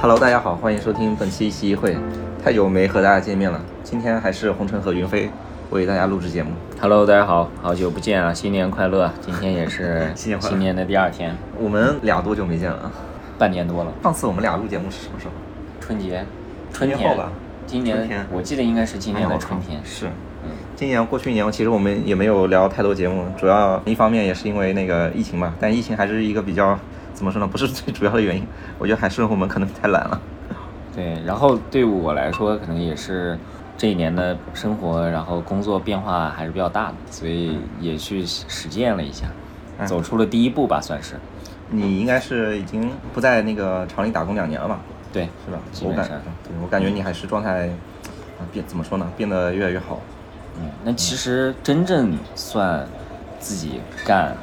[0.00, 1.96] Hello，大家好，欢迎收听本期西议会。
[2.40, 5.28] 太久没和大家见面了，今天还是红尘和云飞
[5.70, 6.52] 为大家录制节目。
[6.80, 9.12] Hello，大家好，好久不见啊，新年快乐！
[9.20, 12.92] 今天也是 新年快乐新年的第二天，我们俩多久没见了？
[13.36, 13.92] 半年多了。
[14.00, 15.32] 上次我们俩录节目是什么时候？
[15.80, 16.24] 春节，
[16.72, 17.32] 春天春天后吧
[17.66, 19.80] 今年我记得应该是今年的哎春天。
[19.84, 20.06] 是。
[20.44, 26.78] 嗯，今年过去一年，其实我们也没有聊太多节目，主要一方面也是因为那个疫情嘛，但疫情还是一个比较
[27.18, 28.46] 怎么说呢，不是最主要的原因，
[28.78, 30.20] 我觉得还是我们可能太懒了。
[30.94, 31.20] 对。
[31.26, 33.36] 然后对我来说，可能也是
[33.76, 39.26] 这一年的生活，然后工作变化还是比较大的，所以也去实践了一下，
[39.80, 41.16] 嗯走出了第一步吧，算是。
[41.70, 44.78] 你应该是已经不在那个厂里打工两年了吧？
[45.12, 45.58] 对，是吧？
[45.82, 46.06] 我感。
[46.06, 47.66] 对我感觉你还是状态
[48.38, 50.00] 啊变怎么说呢，变得越来越好。
[50.60, 52.86] 嗯，那其实真正算
[53.40, 54.36] 自己干，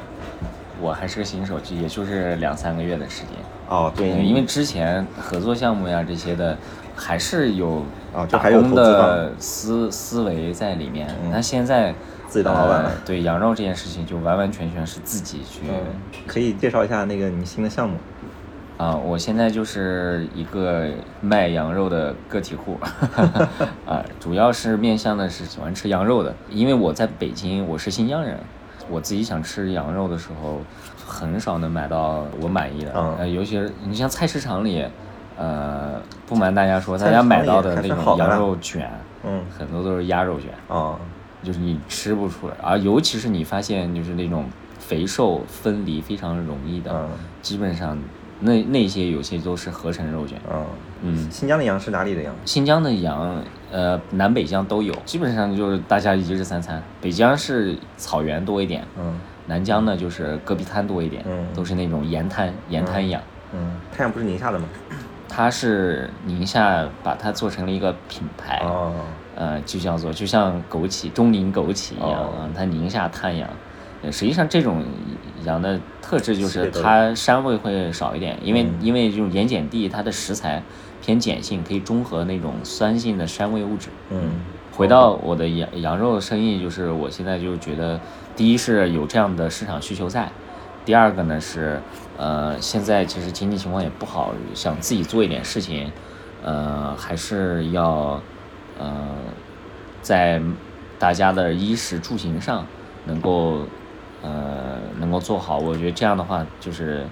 [0.80, 3.30] 我还是个新手，就也就是两三个月的时间。
[3.68, 6.56] 哦，对，因为之前合作项目呀这些的，
[6.94, 7.82] 还是有
[8.12, 11.08] 打啊就还有工的思思维在里面。
[11.24, 11.94] 嗯那现在
[12.28, 15.62] 自己当老板了呃对羊肉这件事情，就完完全全是自己去。
[15.68, 15.74] 嗯，
[16.26, 17.96] 可以介绍一下那个你新的项目。
[18.76, 20.86] 啊，我现在就是一个
[21.22, 22.78] 卖羊肉的个体户，
[23.88, 28.38] 啊，主要是面向的是喜欢吃羊肉的，因为我在北京，我是新疆人，
[28.90, 30.60] 我自己想吃羊肉的时候，
[31.06, 34.84] 很少能买到我满意的，嗯呃，尤其是你像菜市场里，
[35.38, 38.90] 呃，不瞒大家说，大家买到的那种羊肉卷，
[39.24, 40.96] 嗯，很多都是鸭肉卷，嗯，
[41.42, 44.44] 就是你吃不出来，而尤其是你发现就是那种
[44.78, 47.08] 肥瘦分离非常容易的，嗯
[47.42, 47.96] 基本上
[48.40, 50.38] 那那些有些都是合成肉卷。
[50.52, 50.66] 嗯，
[51.02, 52.34] 嗯，新疆的羊是哪里的羊？
[52.44, 56.82] 新疆的羊，呃，南北疆都有，基本上就是大家一日三餐。
[57.00, 63.22] 北疆是草原多一点，嗯南疆呢就是戈壁滩多一点，嗯都是那种盐滩盐滩羊。
[63.52, 64.66] 嗯，太阳不是宁夏的吗？
[65.28, 68.92] 它是宁夏把它做成了一个品牌，哦，
[69.34, 73.48] 呃，就叫做就像枸杞中宁枸杞一样哦啊，它宁夏滩羊。
[74.02, 74.84] 呃实际上，这种
[75.46, 80.62] 羊的特质就是它膻味会少一点，因为、嗯因为这种盐碱地它的食材
[81.00, 83.88] 偏碱性，可以中和那种酸性的膻味物质。
[84.10, 84.30] 嗯
[84.76, 87.98] 回到我的羊羊肉生意，就是我现在就觉得，
[88.36, 90.30] 第一是有这样的市场需求在，
[90.84, 91.80] 第二个呢是，
[92.18, 95.90] 呃，现在其实经济情况也不好，想自己做一点事情，
[96.44, 98.20] 呃，还是要，
[98.78, 99.08] 呃，
[100.02, 100.42] 在
[100.98, 102.66] 大家的衣食住行上
[103.06, 103.62] 能够，
[104.26, 105.58] 呃，能够做好。
[105.58, 107.04] 我觉得这样的话，就是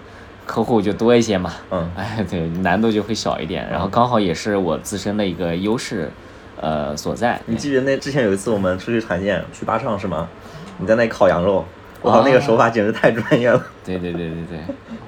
[0.44, 6.10] 客户就多一些嘛，嗯 哎，对，难度就会小一点，然后刚好也是我自身的一个优势，
[6.60, 7.40] 呃，所在。
[7.46, 10.28] 你记得那之前有一次我们出去团建，去巴上是吗？
[10.78, 11.64] 你在那烤羊肉，
[12.02, 13.64] 我靠，那个手法简直太专业了。
[13.84, 14.58] 对对对对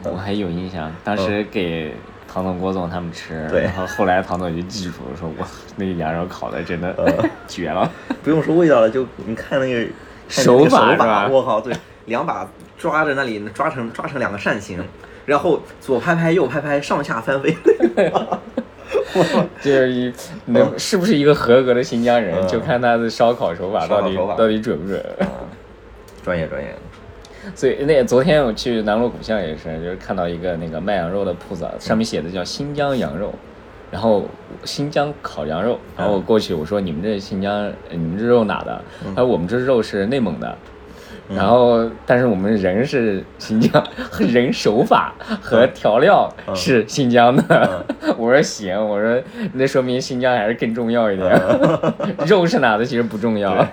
[0.03, 1.93] 对，我还有印象，当时给
[2.33, 5.47] 唐总、郭总他们吃，对然后后来唐总就记住了，说哇，
[5.77, 7.91] 那个羊肉烤的真的呃 绝了。
[8.23, 9.81] 不用说味道了，就你看那个
[10.29, 11.75] 看手那个手法我靠，对，
[12.07, 14.83] 两把抓着那里抓成抓成两个扇形，
[15.25, 17.57] 然后左拍拍右拍拍，上下翻飞。
[19.63, 20.13] 就是一
[20.47, 25.03] 能是不是一个合格的新疆人，嗯就看他的烧烤手法到底到底准不准。
[26.23, 26.75] 专业专业。
[27.55, 33.33] 所以那昨天我去南锣鼓巷也是，就是看到一个那个卖羊肉的铺子，上面写的叫新疆羊肉，
[33.91, 34.27] 然后
[34.65, 38.83] 新疆烤羊肉，然后我过去我说你们这新疆，呃你们这肉哪的？
[39.15, 40.57] 他说我们这肉是内蒙的。
[41.29, 43.85] 然后，但是我们人是新疆，
[44.19, 47.85] 人手法和调料是新疆的。
[48.17, 49.21] 我说行，我说
[49.55, 51.31] 那说明新疆还是更重要一点。
[52.27, 53.67] 肉是哪的其实不重要，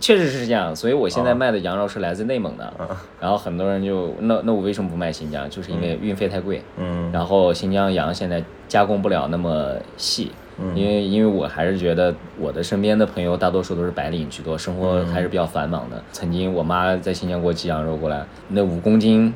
[0.00, 0.74] 确实是这样。
[0.74, 2.72] 所以我现在卖的羊肉是来自内蒙的。
[3.20, 5.48] 然后很多人就那那我为什么不卖新疆？
[5.48, 6.62] 就是因为运费太贵。
[6.76, 10.30] 嗯然后新疆羊现在加工不了那么细，
[10.74, 16.02] 因为因为我还是觉得我的身边的朋友大多数都是白领居多，生活还是比较繁忙的。
[16.12, 19.32] 曾经我妈在新疆给我寄羊肉过来，那五公斤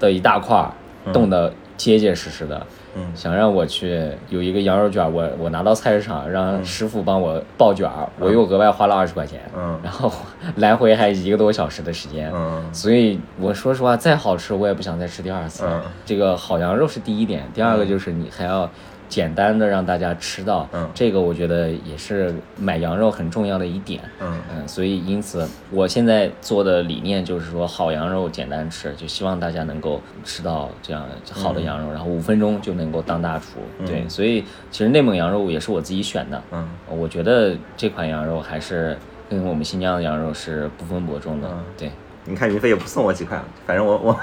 [0.00, 0.72] 的一大块儿，
[1.12, 2.66] 冻得结结实实的。
[2.96, 3.12] 嗯。
[3.14, 9.78] 想让我去有一个羊肉卷儿，我我拿到菜市场让师傅帮我爆卷儿，我又额外花了二十块钱，嗯。
[9.82, 10.10] 然后
[10.56, 12.64] 来回还一个多小时的时间，嗯。
[12.72, 15.66] 所以我说实话，再好吃我也不想再吃第二次。
[15.66, 15.82] 嗯。
[16.06, 18.70] 这个好羊肉是第一点，第二个就是你还要
[19.08, 20.88] 简单的让大家吃到，嗯。
[20.94, 24.00] 这个我觉得也是买羊肉很重要的一点。
[24.20, 24.38] 嗯。
[24.54, 33.60] 嗯，所以因此我现在做的理念就是说，好羊肉简单吃，就希望大家能够吃到这样好的羊肉，然后五分钟就能够当大厨。
[33.86, 36.68] 对，所以其实内蒙羊肉也是我自己选的，嗯。
[36.88, 38.96] 我觉得这款羊肉还是
[39.28, 41.48] 跟我们新疆的羊肉是不分伯仲的。
[41.50, 41.64] 嗯。
[41.76, 41.90] 对，
[42.24, 44.16] 你看云飞也不送我几块，反正我我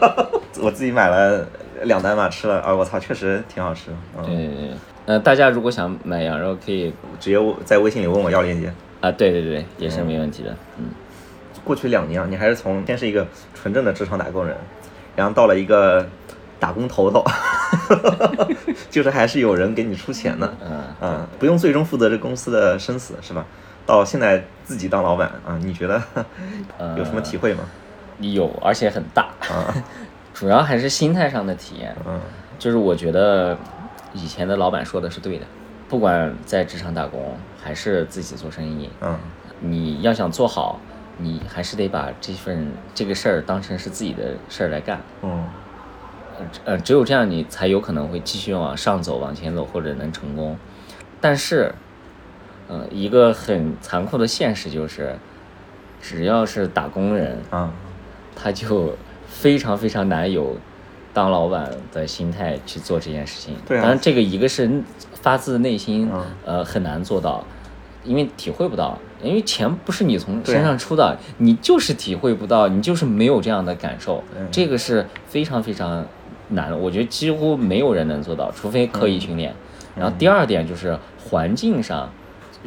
[0.62, 1.46] 我自己买了
[1.84, 3.90] 两单嘛，吃了啊，我操，确实挺好吃。
[4.16, 4.70] 嗯，对对对，
[5.06, 8.72] 呃，大家如果想买羊肉，可以直接在微信里问我要链接。
[9.00, 10.54] 啊，对对对，也是没问题的。
[10.78, 10.84] 嗯，
[11.64, 14.56] 过去两年啊，你还是从先是一个纯正的职场打工人，
[15.16, 16.06] 然后到了一个
[16.60, 17.24] 打工头头，
[18.90, 23.44] 就是还是有人给你出钱的，嗯嗯，不用最终负责这公司的生死，是吧？
[23.84, 26.00] 到现在自己当老板啊，你觉得
[26.96, 27.64] 有什么体会吗？
[28.20, 29.22] 有，而且很大。
[29.50, 29.74] 啊，
[30.42, 31.94] 主要还是心态上的体验。
[32.04, 32.20] 嗯
[32.58, 33.56] 就是我觉得
[34.12, 35.46] 以前的老板说的是对的，
[35.88, 39.16] 不管在职场打工还是自己做生意，嗯
[39.60, 40.80] 你要想做好，
[41.18, 45.00] 你还是得把这份这个事儿当成是自己的事儿来干。
[45.22, 45.44] 嗯
[46.64, 50.56] 呃，只有这样，你才有可能会继续往上走、往前走，或者能成功。
[51.20, 51.72] 但是，
[52.66, 55.14] 呃，一个很残酷的现实就是，
[56.00, 57.72] 只要是打工人，啊
[58.34, 58.96] 他就
[59.32, 60.56] 非常非常难有
[61.12, 63.54] 当老板的心态去做这件事情。
[63.66, 64.70] 对啊当然这个一个是
[65.14, 67.44] 发自内心，嗯呃，很难做到，
[68.04, 76.06] 因为体会不到，因为钱不是你从身上出的，你就是体会不到，你就是没有这样的感受，嗯这个是非常非常
[76.50, 76.76] 难的。
[76.76, 79.54] 我觉得几乎没有人能做到，除非刻意训练。
[79.96, 80.98] 然后第二点就是
[81.28, 82.08] 环境上。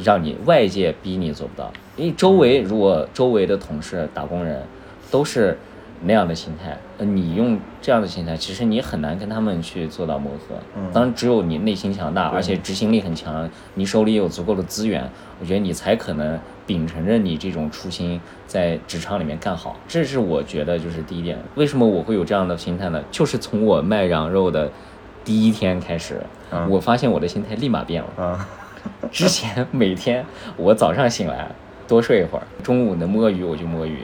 [0.03, 4.61] 让你外界逼你做不到，因为周围如果周围的同事、打工人
[5.09, 5.57] 都是
[6.01, 10.55] 那样的心态，呃，你用这样的心态，其实你很难跟他们去做到磨合。
[10.75, 15.09] 嗯当然，只有你内心强大，而且执行力很强，你手里有足够的资源，
[15.39, 19.77] 我觉得你才可能秉承着你这种初心，在职场里面干好。
[19.87, 21.37] 这是我觉得就是第一点。
[21.55, 23.03] 为什么我会有这样的心态呢？
[23.09, 24.71] 就是从我卖羊肉的
[25.23, 26.21] 第一天开始，
[26.51, 28.23] 嗯我发现我的心态立马变了。
[28.23, 28.47] 啊
[29.11, 30.23] 之前每天
[30.57, 31.47] 我早上醒来
[31.87, 34.01] 多睡一会儿，中午能摸鱼我就摸鱼，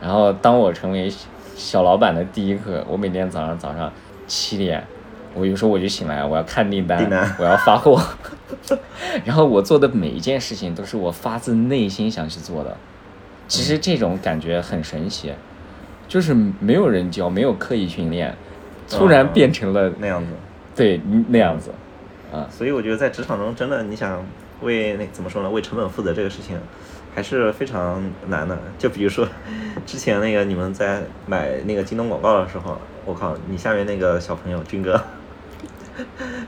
[0.00, 1.12] 然后当我成为
[1.56, 3.92] 小老板的第一刻，我每天早上早上
[4.26, 4.84] 七点，
[5.34, 8.00] 我有时候我就醒来，我要看订单，我要发货，
[9.24, 12.76] 然后我做的每一件事情都是我发自内心想去做的。
[13.48, 15.32] 其实这种感觉很神奇，
[16.06, 18.34] 就是没有人教，没有刻意训练，
[18.88, 20.28] 突然嗯变成了那样子。
[20.76, 21.72] 对那样子，
[22.32, 24.24] 啊，所以我觉得在职场中，真的你想
[24.62, 26.58] 为那怎么说呢，为成本负责这个事情，
[27.14, 28.58] 还是非常难的。
[28.78, 29.26] 就比如说
[29.86, 35.00] 之前那个你们在买那个京东广告的时候，我靠，你下面那个小朋友军哥，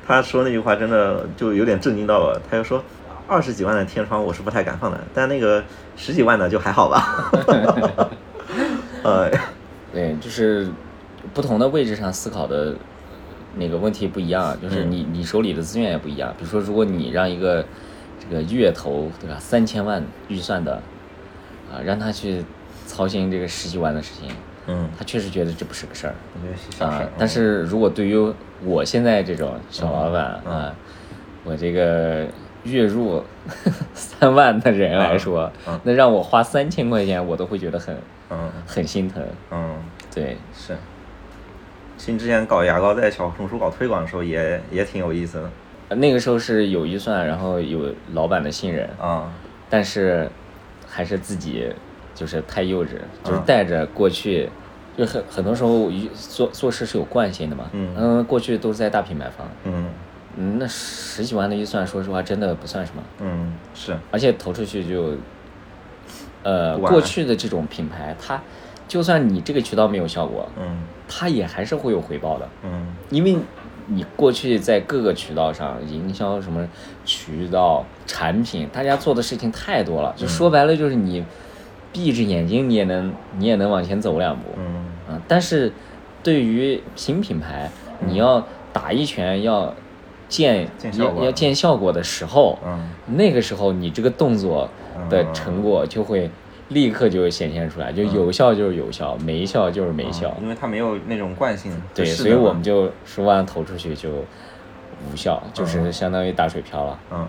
[0.07, 2.39] 他说那句话真的就有点震惊到我。
[2.51, 2.83] 他就说
[3.29, 5.63] 二十几万的天窗我是不太敢放的，但那个
[5.97, 7.31] 十几万的就还好吧。
[9.03, 9.31] 呃，
[9.93, 10.69] 对，就是
[11.33, 12.75] 不同的位置上思考的
[13.55, 16.35] 那个问题不一样，就是嗯你你手里的资源也不一样。
[16.39, 17.65] 比如说，如果你让一个
[18.31, 20.81] 这个月头对吧三千万预算的
[21.71, 22.45] 啊，让他去
[22.87, 24.31] 操心这个十几万的事情，
[24.67, 27.09] 嗯，他确实觉得这不是个事儿我觉得是小事啊儿。。
[27.19, 28.35] 但是如果对于
[28.65, 30.75] 我现在这种小老板嗯啊，
[31.45, 32.27] 我这个
[32.65, 33.23] 月入
[33.95, 35.51] 三万的人来说
[35.83, 37.97] 那让我花三千块钱，我都会觉得很
[38.31, 39.23] 嗯很心疼。
[39.51, 39.77] 嗯。
[40.13, 40.77] 对，是，
[41.97, 45.51] 其实你之前搞牙膏在小红书搞推广的时候也也挺有意思的
[45.97, 49.33] 那个时候是有预算，然后有老板的信任，啊，
[49.69, 50.31] 但是
[50.89, 51.73] 还是自己
[52.15, 52.91] 就是太幼稚，
[53.25, 53.43] 就是嗯。
[53.45, 54.49] 带着过去，
[54.97, 58.25] 就很很多时候做做事是有惯性的嘛，嗯。
[58.25, 59.87] 过去都是在大品牌方，嗯。
[60.37, 65.15] 嗯，那十几万的预算，说实话真的不算什么，嗯是，而且投出去就，
[66.45, 68.41] 呃，过去的这种品牌，它
[68.87, 70.83] 就算你这个渠道没有效果，嗯。
[71.09, 72.95] 它也还是会有回报的，嗯。
[73.11, 73.37] 因为
[73.93, 76.67] 你过去在各个渠道上营销什么
[77.05, 81.25] 渠道产品，大家做的事情太多了，就说白了就是你
[81.93, 84.87] 闭着眼睛你也能你也能往前走两步，嗯。
[85.09, 85.73] 啊，但是
[86.23, 87.69] 对于新品牌，
[88.07, 89.75] 你要打一拳要
[90.29, 92.89] 见要要见效果的时候，嗯。
[93.17, 94.69] 那个时候你这个动作
[95.09, 96.31] 的成果就会
[96.71, 100.37] 立刻就显现出来，就有效就是有效，没效就是没效。
[100.41, 104.09] 因为它没有那种惯性，对，所以我们就十万投出去就
[105.13, 106.99] 无效，就是相当于打水漂了。
[107.13, 107.29] 嗯，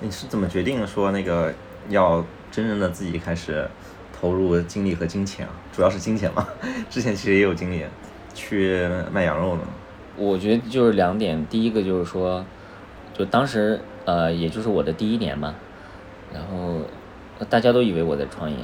[0.00, 1.52] 你是怎么决定说那个
[1.88, 3.68] 要真正的自己开始
[4.18, 5.52] 投入精力和金钱啊？
[5.72, 6.46] 主要是金钱嘛，
[6.90, 7.84] 之前其实也有精力
[8.34, 9.62] 去卖羊肉呢。
[10.16, 12.44] 我觉得就是两点，第一个就是说，
[13.16, 15.54] 就当时呃，也就是我的第一年嘛，
[16.34, 16.80] 然后呃
[17.48, 18.56] 大家都以为我在创业，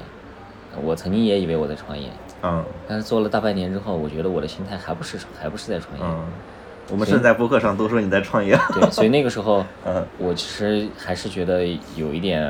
[0.82, 2.08] 我曾经也以为我在创业，
[2.42, 6.04] 嗯但是做了大半年之后，我觉得我的心态还不是还不是在创业。
[6.04, 6.24] 嗯，
[6.90, 8.58] 我们正在播客上都说你在创业。
[8.72, 11.64] 对，所以那个时候， 嗯我其实还是觉得
[11.96, 12.42] 有一点，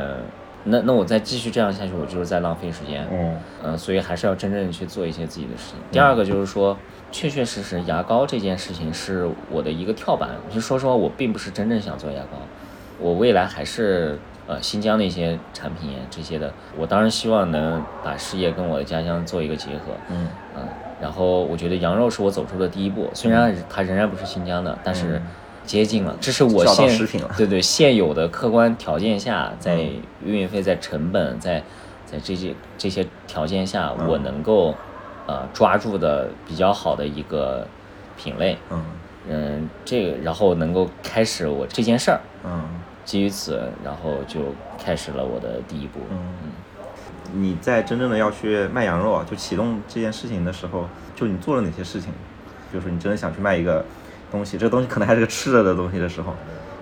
[0.65, 3.07] 那那我再继续这样下去，我就是在浪费时间。
[3.13, 5.79] 嗯呃，所以还是要真正去做一些自己的事情。
[5.91, 6.77] 第二个就是说，
[7.13, 10.31] 确确实实牙膏这件事情是我的一个跳板。
[10.51, 12.39] 就说实话，我并不是真正想做牙膏，
[12.99, 16.53] 我未来还是呃新疆的一些产品这些的。
[16.77, 19.93] 我当然希望能把事业跟我的家乡做一个结合。
[20.11, 20.69] 嗯嗯，
[21.01, 25.21] 然后我觉得羊肉是我走出的第一步，虽然它仍然不是新疆的，但是
[25.65, 26.17] 接近了。
[26.21, 26.89] 这是我现
[27.37, 31.63] 对对现有的客观条件下，在嗯运费、在成本、在
[32.05, 34.75] 在这些这些条件下，嗯我能够
[35.27, 37.67] 呃抓住的比较好的一个
[38.17, 38.57] 品类。
[38.71, 38.85] 嗯
[39.27, 42.63] 嗯，这个然后能够开始我这件事儿，嗯
[43.05, 44.41] 基于此，然后就
[44.83, 46.01] 开始了我的第一步。
[46.11, 46.19] 嗯，
[47.33, 52.13] 你在真正的要去卖羊肉啊，就启动这件事情的时候，就你做了哪些事情？
[52.73, 53.85] 就是你真的想去卖一个
[54.31, 56.35] 东西，这个东西可能还是个吃的的东西的时候，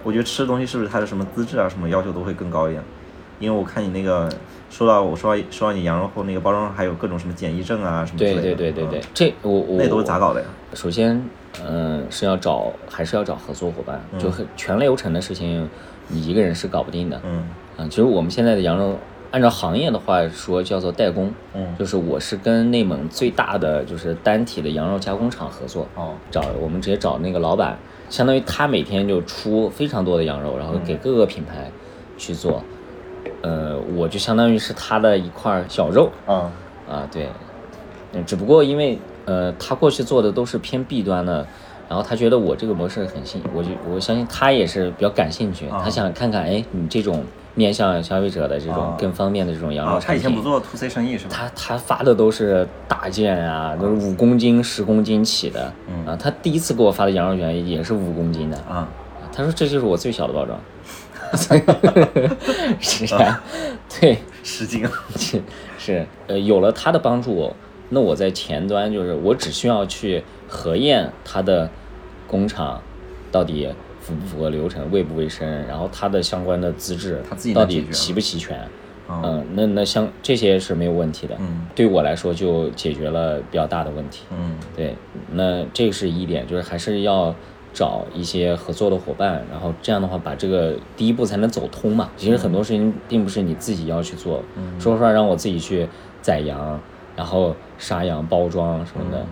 [0.03, 2.83] 我觉得吃的东西是不是它的什么资质啊，什么要求都会更高一点？
[3.39, 4.31] 因为我看你那个
[4.71, 10.47] 说到我说到说到你羊肉后那个包装上还有各种什么检疫证啊什么之类的，对对对对嗯，这我我那都是咋搞的呀？
[10.75, 11.21] 首先，
[11.67, 15.69] 嗯，是要找还是要找合作伙伴，就很全流程的事情，
[16.09, 17.21] 你一个人是搞不定的。
[17.25, 17.49] 嗯。
[17.77, 18.99] 啊，其实我们现在的羊肉，
[19.31, 21.75] 按照行业的话说叫做代工，嗯。
[21.79, 26.15] 就是我是跟内蒙最大的就是单体的羊肉加工厂合作，哦。
[26.31, 27.79] 找我们直接找那个老板，
[28.11, 31.71] 相当于他每天就出非常多的羊肉，然后给各个品牌
[32.19, 32.63] 去做，
[33.41, 36.53] 呃，我就相当于是他的一块小肉，啊
[36.89, 37.29] 啊，对，
[38.13, 41.47] 嗯，只不过因为呃，他过去做的都是偏 B 端的，
[41.93, 45.83] 然后他觉得我这个模式很新，我就我相信他也是比较感兴趣，啊。
[45.85, 47.23] 他想看看，哎，你这种
[47.55, 48.97] 面向消费者的这种啊。
[48.99, 51.31] 更方便的这种羊肉啊，他产品，以前不做 to C 生意是吧？
[51.31, 56.07] 他他发的都是大件啊，都是五公斤、十公斤起的，嗯。
[56.07, 58.89] 啊，他第一次给我发的羊肉卷也是五公斤的，啊。
[59.31, 60.59] 他说这就是我最小的包装，
[62.81, 63.43] 是啊，
[64.01, 64.17] 对。
[64.43, 65.43] 十斤， 是
[65.79, 67.55] 是，呃，有了他的帮助，
[67.91, 71.71] 那我在前端就是我只需要去核验它的
[72.33, 72.81] 工厂
[73.31, 73.69] 到底
[74.01, 77.23] 符不符合流程、卫不卫生，然后它的相关的资质
[77.55, 78.59] 到底齐不齐全。
[79.07, 81.37] 哦嗯，那那像这些是没有问题的。
[81.39, 84.25] 嗯对我来说就解决了比较大的问题。
[84.31, 84.95] 嗯对，
[85.33, 87.35] 那这个是一点，就是还是要
[87.75, 92.11] 找一些合作的伙伴，然后这样的话把这个第一步才能走通嘛。
[92.17, 94.43] 其实很多事情并不是你自己要去做，
[94.79, 95.87] 说实话让我自己去
[96.23, 96.81] 宰羊，
[97.17, 99.27] 然后杀羊、包装什么的，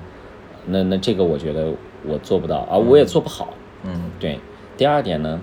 [0.66, 1.72] 那那这个我觉得
[2.06, 3.54] 我做不到，啊，我也做不好。
[3.84, 4.38] 嗯对，
[4.76, 5.40] 第二点呢，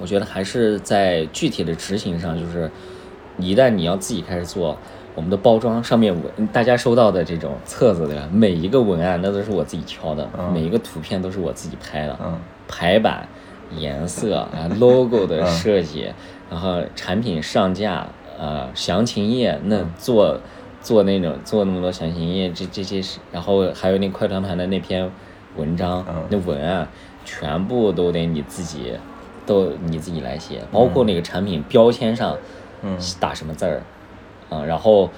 [0.00, 2.70] 我觉得还是在具体的执行上，就是
[3.38, 4.76] 一旦你要自己开始做，
[5.14, 12.38] 我们的包装上面文，大家收到的这种册子的每一个文案，那都是我自己挑的，嗯每一个图片都是我自己拍的，嗯
[12.68, 13.28] 排版、
[13.76, 16.12] 颜色啊、logo 的设计，
[16.50, 18.06] 然后产品上架，
[18.38, 20.40] 呃，详情页那做。
[20.82, 25.10] 做那种做那么多详情页，这这些是，然后还有那快团盘的那篇
[25.56, 26.24] 文章，嗯。
[26.30, 26.88] 那文案
[27.24, 28.94] 全部都得你自己，
[29.46, 32.36] 都你自己来写，包括那个产品标签上，
[32.82, 32.98] 嗯。
[33.18, 33.82] 打什么字儿，
[34.48, 35.10] 啊，然后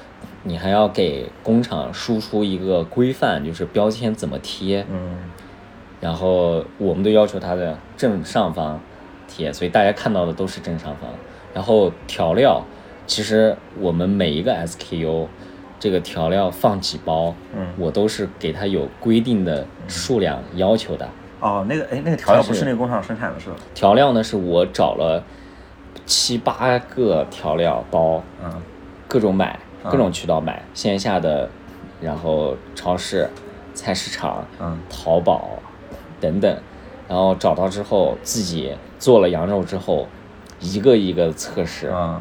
[0.44, 5.16] 你还要给工厂输出一个规范，就是标签怎么贴，嗯。
[6.00, 8.80] 然后我们都要求它的正上方
[9.28, 11.08] 贴，所以大家看到的都是正上方。
[11.54, 12.64] 然后调料，
[13.06, 15.26] 其实我们每一个 SKU，
[15.82, 17.66] 这个调料放几包，嗯。
[17.76, 21.08] 我都是给它有规定的数量要求的。
[21.40, 23.56] 哦，那个哎，那个调料不是那个工厂生产的是吧？
[23.74, 25.24] 调料呢，是我找了
[26.06, 28.62] 七八个调料包，嗯。
[29.08, 31.50] 各种买，啊各种渠道买，线下的，
[32.00, 33.28] 然后超市、
[33.74, 34.78] 菜市场、嗯。
[34.88, 35.58] 淘宝
[36.20, 36.56] 等等，
[37.08, 40.06] 然后找到之后自己做了羊肉之后，
[40.60, 42.20] 一个一个测试，嗯。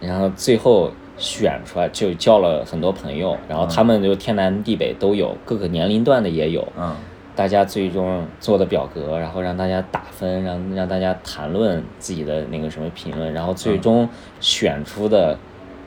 [0.00, 6.96] 然后最后选出来就叫了很多朋友，然后他们就天南地北都有，各个年龄段的也有，嗯。
[7.36, 14.06] 大家最终做的表格，然后让大家打分，让让大家谈论自己的那个什么评论，然后最终
[14.40, 15.38] 选出的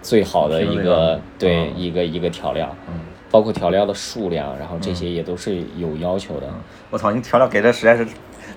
[0.01, 6.47] 最好的一个嗯对一个一个调料，嗯，包括调料的数量，然后这些也都是有要求的。
[6.89, 8.07] 我操，你调料给的实在是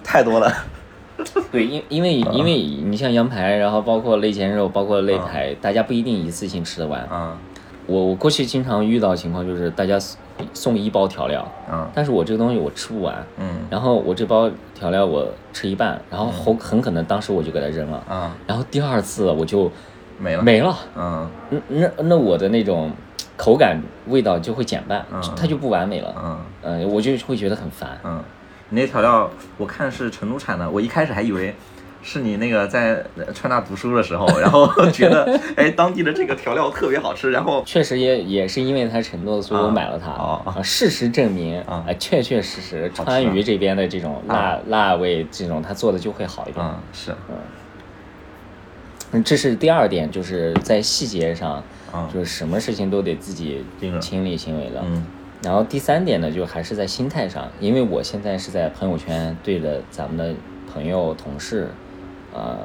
[0.02, 0.50] 太多了。
[1.50, 7.00] 对，因因为因为你像羊排，然后包括肋前肉，包括肋排，大家不一定一次性吃得完。
[7.04, 7.36] 啊。
[7.86, 9.96] 我我过去经常遇到情况就是大家
[10.52, 13.46] 送一包调料，嗯但是我这个东西我吃不完，嗯。
[13.70, 19.70] 然后我这包调料我吃一半，然后很很可能当时我就给它扔了，啊，然后第二次我就
[20.18, 20.42] 没了。
[20.42, 21.30] 没了，嗯。
[21.50, 22.90] 那那那我的那种
[23.36, 26.38] 口感味道就会减半嗯，它就不完美了，嗯。
[26.62, 28.20] 嗯，我就会觉得很烦，嗯，
[28.70, 31.54] 你那调料我看是成都产的，我一开始还以为
[32.02, 33.04] 是你那个在
[33.34, 40.10] 川大读书的时候，然后 觉得哎当地的这个调料特别好吃，然后确实也也是因为他承诺，所以我买了它。
[40.10, 46.64] 啊，事实证明啊啊，确确实实川渝这边的这种辣啊辣味这种，他做的就会好一点。
[46.64, 47.14] 嗯是
[49.12, 53.64] 嗯，这是第二点，就是在细节上，啊就是什么事情都得自己
[54.00, 54.82] 亲力亲为的。
[54.84, 55.06] 嗯
[55.46, 60.34] 然后第三点呢，就还是在心态上，因为我现在是在朋友圈对着咱们的
[60.72, 61.68] 朋友、同事，
[62.34, 62.58] 呃，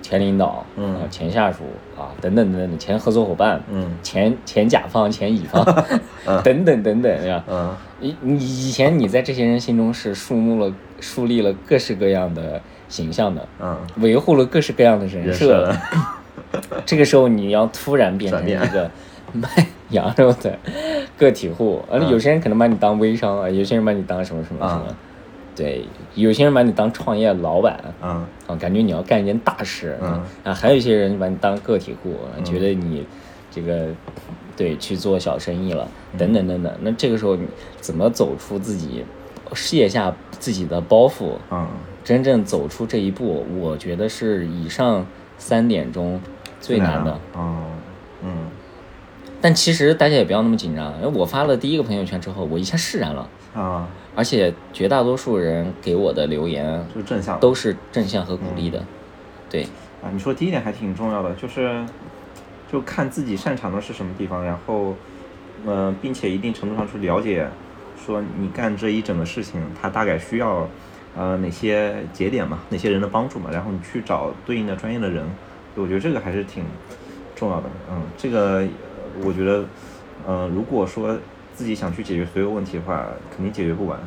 [0.00, 0.94] 前领导、嗯。
[0.94, 3.94] 呃前下属啊，等等等等，前合作伙伴，嗯。
[4.02, 5.62] 前前甲方、前乙方，
[6.42, 7.44] 等等等等，对吧？
[7.46, 7.76] 嗯。
[8.00, 12.58] 以你以前你在这些人心中是树木了、树立了各式各样的
[12.88, 13.76] 形象的，嗯。
[13.96, 15.70] 维护了各式各样的人设。
[16.86, 18.90] 这个时候你要突然变成一个
[19.38, 19.48] 卖
[19.90, 20.58] 羊肉的
[21.16, 22.08] 个体户，而嗯。
[22.10, 24.96] 有些人可能把你当微商啊，有些人把你当什么什么什么啊，
[25.56, 25.84] 对，
[26.14, 28.24] 有些人把你当创业老板嗯。
[28.46, 30.22] 啊，感觉你要干一件大事嗯。
[30.44, 33.06] 啊，还有一些人把你当个体户，觉得你
[33.50, 33.88] 这个
[34.56, 36.62] 对去做小生意了，嗯等等等。
[36.62, 36.72] 等。
[36.82, 37.46] 那这个时候你
[37.80, 39.04] 怎么走出自己
[39.54, 41.66] 卸下自己的包袱，嗯。
[42.04, 45.06] 真正走出这一步，我觉得是以上
[45.38, 46.20] 三点中
[46.60, 47.12] 最难的。
[47.12, 47.64] 哦嗯
[49.42, 58.82] 但其实大家也不要那么紧张，因为我发了第一个朋友圈之后，我一下释然了，啊而且绝大多数人给我的留言就是正向都是正向和鼓励的。
[59.50, 59.64] 对，
[60.02, 61.84] 啊，你说第一点还挺重要的，就是
[62.70, 64.94] 就看自己擅长的是什么地方，然后，
[65.66, 67.48] 呃，并且一定程度上去了解，
[68.04, 70.68] 说你干这一整个事情，它大概需要
[71.16, 75.24] 呃哪些节点嘛，哪些人的帮助嘛，然后你去找对应的专业的人，
[75.74, 76.64] 我觉得这个还是挺
[77.34, 77.64] 重要的。
[77.90, 78.66] 嗯，这个呃
[79.24, 79.64] 我觉得，
[80.26, 81.18] 呃，如果说
[81.54, 83.98] 自己想去解决所有问题的话，肯定解决不完。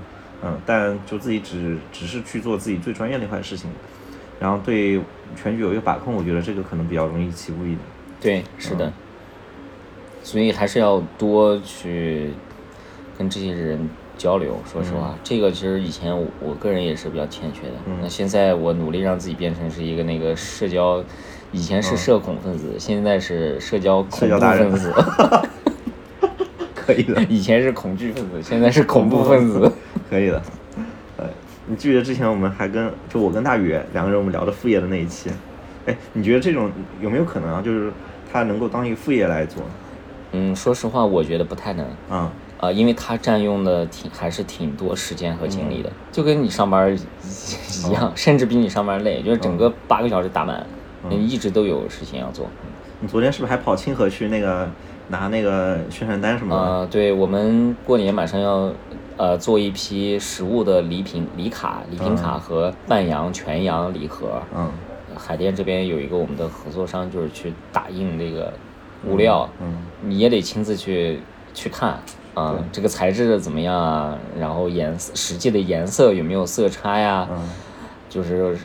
[0.44, 3.70] 嗯，但就自己只只是去做自己最专业那块事情，
[4.40, 5.02] 然后对
[5.36, 7.80] 全局有一个把控，我觉得这个可能比较容易起步一点。
[8.20, 8.94] 对，是的嗯。
[10.24, 12.32] 所以还是要多去
[13.18, 14.58] 跟这些人交流。
[14.66, 17.74] 说实话，这个其实以前我我个人也是比较欠缺的。
[17.88, 21.04] 嗯那现在我努力让自己变成是一个那个社交，
[21.52, 24.94] 以前是社恐分子，现在是社交恐怖分子。
[26.76, 29.72] 可以的，以前是恐惧分子，现在是恐怖分子。
[30.10, 30.42] 可以的。
[31.18, 31.26] 呃，
[31.66, 35.32] 你记得之前我们还跟就我跟大宇两个人我们聊的副业的那一期？
[35.88, 37.62] 哎，你觉得这种有没有可能啊？
[37.62, 37.92] 就是
[38.32, 39.64] 他能够当一个副业来做？
[40.34, 41.86] 嗯，说实话，我觉得不太能。
[42.10, 50.66] 啊、啊、因为他占用的挺还是挺多时间和精力的，就跟你上班一一样，甚至比你上班累，就是整个八个小时打满，
[51.10, 52.48] 你一直都有事情要做。
[53.00, 54.68] 你昨天是不是还跑清河去那个
[55.10, 56.62] 拿那个宣传单什么的？
[56.62, 58.72] 呃，对，我们过年马上要
[59.18, 64.42] 呃做一批实物的礼品礼卡、礼品卡和半羊、全羊礼盒。
[64.56, 64.70] 嗯
[65.18, 68.52] 海淀这边有一个我们的合作商，就是去打印这个
[69.08, 71.22] 物料，嗯你也得亲自去
[71.54, 71.98] 去看
[72.34, 74.18] 啊、对这个材质怎么样啊？
[74.38, 77.26] 然后颜色实际的颜色有没有色差呀？
[77.32, 77.50] 嗯，
[78.10, 78.58] 就是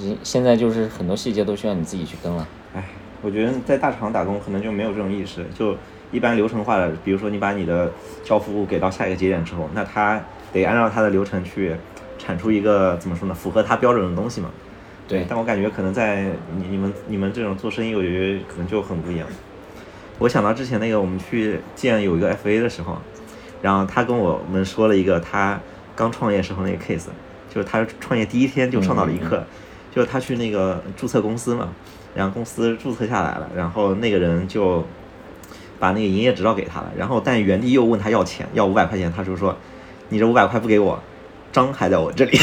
[0.00, 2.46] 是现在就是很多细节都需要你自己去跟了。
[2.74, 2.84] 哎，
[3.22, 5.76] 我觉得在大厂打工可能就没有这种意识，就
[6.10, 7.92] 一般流程化的，比如说你把你的
[8.24, 10.20] 交付物给到下一个节点之后，那他
[10.52, 11.76] 得按照他的流程去
[12.18, 14.50] 产出一个怎么说呢，符合他标准的东西嘛。
[15.06, 19.26] 对但我感觉可能在你你们你们这种做生意，我觉得可能就很不一样。
[20.18, 22.98] 我想到之前那个我们去见有一个 FA 的时候，
[23.60, 25.58] 然后他跟我们说了一个他
[25.96, 27.06] 刚创业时候那个 case，
[27.48, 29.42] 就是他创业第一天就上到了一课，
[29.94, 31.68] 就是他去那个注册公司嘛，
[32.14, 34.84] 然后公司注册下来了，然后那个人就
[35.78, 39.56] 把那个营业执照给他了，然后但原地又问他要钱，要五百块钱，他就说
[40.08, 40.98] 你这五百块不给我，
[41.52, 42.38] 章还在我这里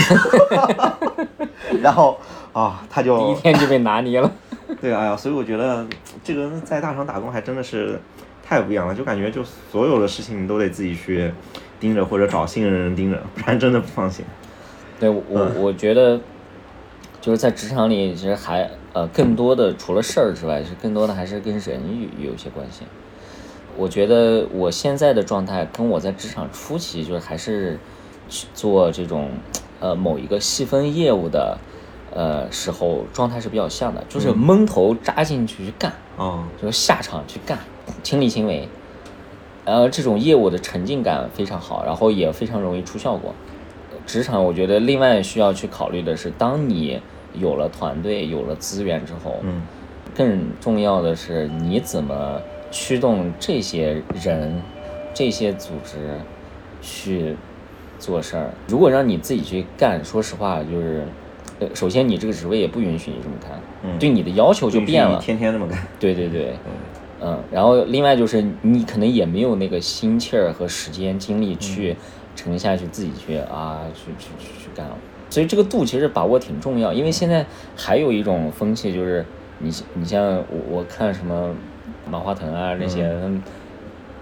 [1.81, 2.19] 然后
[2.53, 4.31] 啊他就第一天就被拿捏了。
[4.81, 5.85] 对，哎呀，所以我觉得
[6.23, 7.99] 这个在大厂打工还真的是
[8.43, 11.31] 太不一样了，就感觉就所有的事情你都得自己去
[11.79, 14.25] 盯着，或者找信任的人盯着，不然真的不放心。
[14.99, 16.19] 对我我我觉得
[17.27, 21.81] 就是在职场里，其实还呃更多的除了事儿之外，是更多的还是跟人
[22.17, 22.83] 有有一些关系。
[23.75, 27.77] 我觉得我现在的状态跟我在职场初期就是还是
[28.29, 29.29] 去做这种
[29.81, 31.57] 呃某一个细分业务的
[32.15, 37.59] 呃时候状态是比较像的，就是闷头扎进去去干，嗯，就是下场去干，
[38.03, 38.69] 亲力亲为。
[39.65, 43.35] 呃，这种业务的沉浸感非常好，然后也非常容易出效果。
[44.05, 47.01] 职场我觉得另外需要去考虑的是，当你
[47.39, 49.61] 有了团队、有了资源之后，嗯
[50.15, 54.61] 更重要的是你怎么驱动这些人、
[55.13, 56.19] 这些组织
[56.81, 57.35] 去
[57.99, 58.49] 做事儿。
[58.67, 61.05] 如果让你自己去干，说实话，就是
[61.59, 63.51] 呃首先你这个职位也不允许你这么干，
[63.83, 65.19] 嗯对你的要求就变了。
[65.19, 65.77] 天天这么干。
[65.99, 66.53] 对对对，
[67.21, 71.95] 嗯，然后另外就是你可能也没有那个心气儿和时间精力去
[72.35, 74.97] 沉下去自己去啊去去去去干了，
[75.29, 79.25] 所以这个度其实把握挺重要，因为现在还有一种风气就是
[79.59, 81.49] 你你像我我看什么
[82.09, 83.41] 马化腾啊那些，他们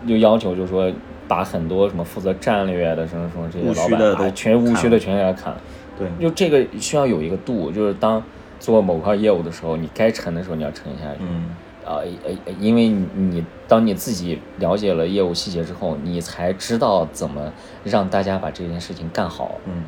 [0.08, 0.92] 就要求就是说
[1.28, 5.62] 把很多什么负责战略的什么什么这些老板啊全务虚的全给他砍了。
[5.98, 8.22] 对，就这个需要有一个度，就是当
[8.60, 11.20] 做某块业务的时候，你该沉的时候你要沉下去。
[11.22, 11.50] 嗯
[11.86, 19.60] 啊，呃，呃因为你你当你自己了解了业务细节之后，你才知道怎么让大家把这件事情干好。
[19.68, 19.84] 嗯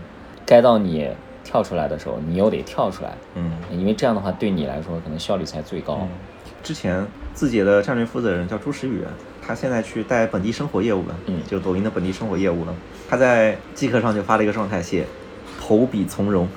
[0.47, 1.07] 该到你
[1.43, 5.99] 跳出来的时候，你又得跳出来，嗯因为这样的话对你来说可能效率才最高。
[6.01, 6.09] 嗯。
[6.63, 9.01] 之前字节的战略负责人叫朱时宇，
[9.45, 12.73] 他现在去带本地生活业务了，嗯就抖音的本地生活业务了。
[13.07, 15.05] 他在即刻上就发了一个状态，写
[15.61, 16.47] 投笔从戎。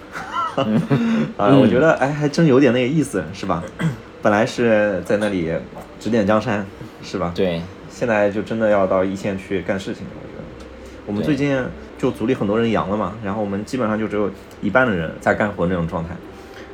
[1.37, 3.62] 啊，我觉得哎，还真有点那个意思，是吧？
[4.22, 5.53] 本来是在那里
[6.00, 6.66] 指点江山，
[7.03, 7.33] 是吧？
[7.35, 10.11] 对，现在就真的要到一线去干事情了。
[10.16, 11.57] 我觉得，我们最近
[12.01, 14.31] 就组里很多人阳了嘛，然后我们基本上就只有
[14.63, 16.17] 一半的人在干活那种状态。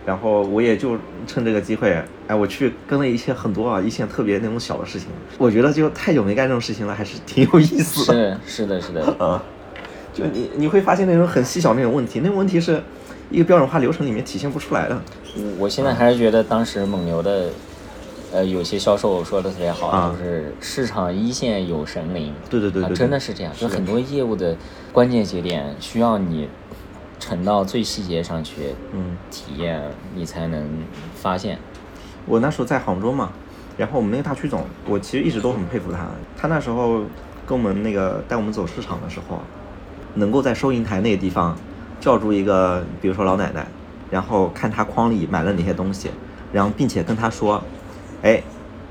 [0.07, 8.39] 然后我也就趁这个机会，哎，我去跟了一些很多啊一些特别那种小的事情，我觉得就太久没干这种事情了，还是挺有意思的。
[8.47, 9.43] 是是的，是的， 啊，
[10.15, 12.81] 就你你会发现那种很细小那种问题，那种问题是
[13.33, 14.97] 一个标准化流程里面体现不出来的。
[15.35, 17.49] 我我现在还是觉得当时蒙牛的，
[18.37, 22.29] 呃，有些销售说的特别好，啊就是市场一线有神灵。
[22.29, 24.55] 啊，对对对对对真的是这样，就很多业务的
[24.93, 26.47] 关键节点需要你
[27.19, 29.17] 沉到最细节上去嗯。
[29.31, 29.81] 体验，
[30.15, 30.69] 你才能
[31.15, 31.59] 发现。
[32.27, 33.33] 我那时候在杭州嘛，
[33.79, 36.07] 然后我们那个大区总，我其实一直都很佩服他。
[36.37, 37.05] 他那时候
[37.47, 39.41] 跟我们那个带我们走市场的时候，
[40.13, 41.57] 能够在收银台那个地方
[42.01, 43.67] 叫住一个，比如说老奶奶，
[44.11, 46.11] 然后看她筐里买了哪些东西，
[46.53, 47.63] 然后并且跟她说，
[48.23, 48.43] 哎，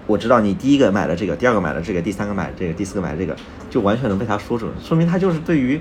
[0.08, 3.36] 我知道你第一个买了这个，第二个买了这个，第三个买了这个，第四个买了这个，
[3.70, 5.80] 就完全能被他说准，说明他就是对于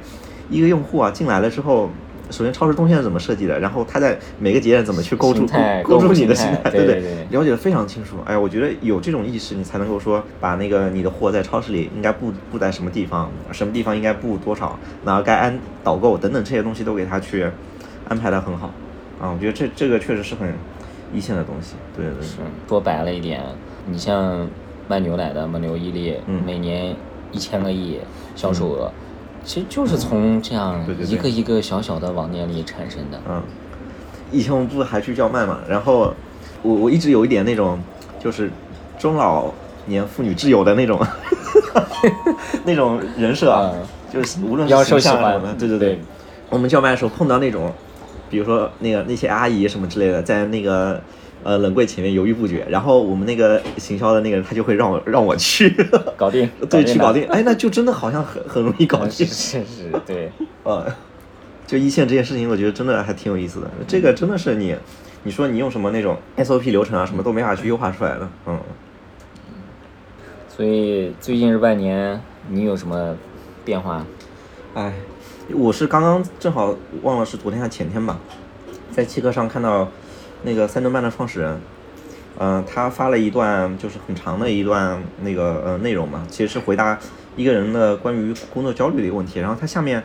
[0.51, 1.91] 一个用户啊进来了之后。
[2.31, 3.61] 首先，超市动线是怎么设计的？
[3.61, 5.47] 然后他在每个节点怎么去勾住
[5.83, 8.17] 勾勾住你的心态，对不对对对了解的非常清楚。
[8.25, 17.47] 哎，我觉得有这种意识，你才能够说把那个你的货在超市里应该布布在什么地方，什么地方应该布多少，然后该安导购等等这些东西都给他去
[18.09, 18.73] 安排的很好。
[19.21, 20.51] 啊，我觉得这这个确实是很
[21.15, 21.75] 一线的东西。
[21.97, 22.37] 对对对，是
[22.69, 23.41] 说白了一点，
[23.87, 24.47] 你像
[24.89, 26.95] 卖牛奶的蒙牛、伊利，嗯每年
[27.33, 27.99] 一千个亿
[28.35, 28.91] 销售额，
[29.45, 33.21] 其实就是从这样一个一个小小的网店里产生的。
[33.29, 33.43] 嗯，
[34.31, 36.13] 以前我们不是还去叫卖嘛，然后
[36.63, 37.79] 我我一直有一点那种
[38.19, 38.51] 就是
[38.99, 39.53] 中老
[39.87, 41.01] 年妇女挚友的那种
[42.65, 46.01] 那种人设啊，嗯就是无论是妖兽形喜欢象什么，对对对。
[46.51, 47.73] 我们叫卖的时候碰到那种，
[48.35, 51.01] 比如说那个那些阿姨什么之类的，在那个
[51.45, 55.71] 呃冷柜前面犹豫不决，然后我们那个行销的那个人他就会让我让我去
[56.19, 57.25] 搞定 对，去搞定。
[57.29, 59.25] 哎，那就真的好像很很容易搞定是。
[59.27, 60.33] 是是，对，
[60.65, 60.85] 呃，
[61.65, 63.71] 就一线这件事情，我觉得真的还挺有意思的。
[63.87, 64.75] 这个真的是你，
[65.23, 68.29] 你说你用什么那种 SOP 流程啊，什么都没法去优化出来的。
[68.49, 68.59] 嗯，
[70.49, 73.17] 所以最近这半年你有什么
[73.65, 74.05] 变化？
[74.75, 74.93] 哎，
[75.53, 78.19] 我是刚刚正好忘了是昨天还是前天吧，
[78.91, 79.87] 在汽课上看到
[80.43, 81.61] 那个三顿半的创始人，
[82.39, 86.99] 嗯、他发了一段就是很长的一段那个呃内容嘛，其实是回答
[87.37, 89.39] 一个人的关于工作焦虑的一个问题。
[89.39, 90.03] 然后他下面，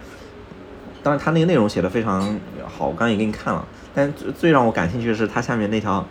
[1.01, 2.21] 当然他那个内容写的非常
[2.67, 6.05] 好，我刚刚也给你看了，但最最让我感兴趣的是他下面那条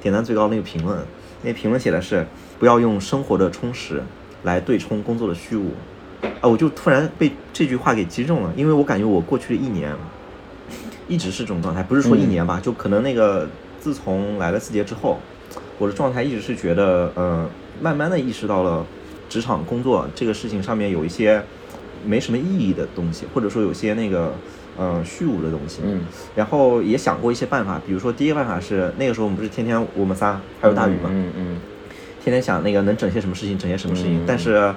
[0.00, 0.98] 点赞最高的那个评论，
[1.42, 2.26] 那评论写的是
[2.58, 4.02] 不要用生活的充实
[4.42, 5.72] 来对冲工作的虚无。
[6.40, 9.94] 啊，我就突然被这句话给击中了，因为我感觉我过去的一年
[11.08, 13.48] 一直是这种状态，不是说一年吧，就可能那个
[13.80, 15.18] 自从来了字节之后，
[15.78, 17.48] 我的状态一直是觉得，呃，
[17.80, 18.86] 慢慢的意识到了
[19.28, 21.42] 职场工作这个事情上面有一些
[22.04, 24.32] 没什么意义的东西，或者说有些那个
[24.76, 26.02] 呃虚无的东西，嗯，
[26.36, 31.56] 然后也想过一些办法，比如说第一个办法是那个时候我们不是天天我们仨还有大宇嘛，嗯嗯。
[32.22, 34.24] 天天想那个能整些什么事情，整些什么事情，嗯。
[34.26, 34.72] 但是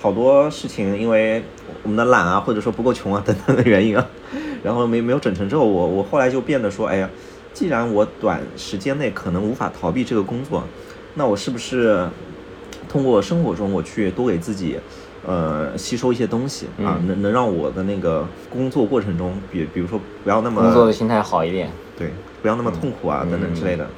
[0.00, 1.42] 好多事情因为
[1.82, 4.06] 我们的懒啊，或者说不够穷啊等等的原因啊，
[4.62, 7.08] 然后没没有整成之后，我我后来就变得说，哎呀，
[7.52, 10.62] 既然我短时间内可能无法逃避这个工作，
[11.14, 12.08] 那我是不是
[12.88, 14.78] 通过生活中我去多给自己。
[15.28, 21.68] 呃，吸收一些东西啊，嗯能能让我的那个工作过程中，比比如说不要那么工作的心态好一点。
[21.98, 23.88] 对，不要那么痛苦啊，嗯等等之类的。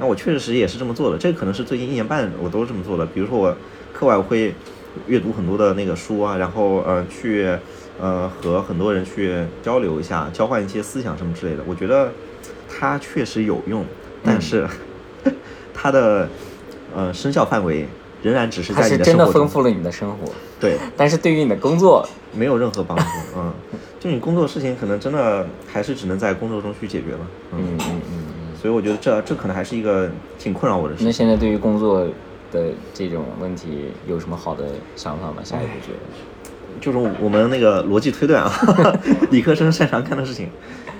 [0.00, 3.06] 那我确实也是这么做的，这个可能是最近一年半我都是这么做的。
[3.06, 3.56] 比如说我
[3.92, 4.52] 课外我会
[5.06, 7.48] 阅读很多的那个书啊，然后呃去
[8.00, 11.62] 呃和很多人去交流一下，交换一些思想什么之类的。
[11.66, 12.10] 我觉得
[12.68, 13.84] 它确实有用，
[14.24, 14.66] 但是
[15.74, 16.28] 它的
[16.94, 17.86] 呃生效范围
[18.22, 23.04] 仍然只是在它是真你的生活中，的丰富了你的生活，对，但是对于你的工作，没有任何帮助。
[23.36, 23.52] 嗯，
[23.98, 27.20] 就你工作事情可能真的还是只能在工作中去解决了。
[27.52, 28.24] 嗯嗯嗯嗯。
[28.60, 31.06] 所以我觉得这这可能还是一个挺困扰我的事情。
[31.06, 32.06] 那现在对于工作
[32.52, 35.36] 的这种问题有什么好的想法吗？
[35.42, 35.98] 下一步觉得？
[36.80, 38.50] 就是我们那个逻辑推断啊，
[39.30, 40.48] 理科生擅长干的事情，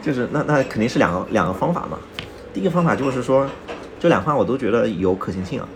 [0.02, 1.98] 就是那那肯定是两个两个方法嘛。
[2.52, 3.46] 第一个方法就是说，
[3.98, 5.68] 这两方法我都觉得有可行性啊。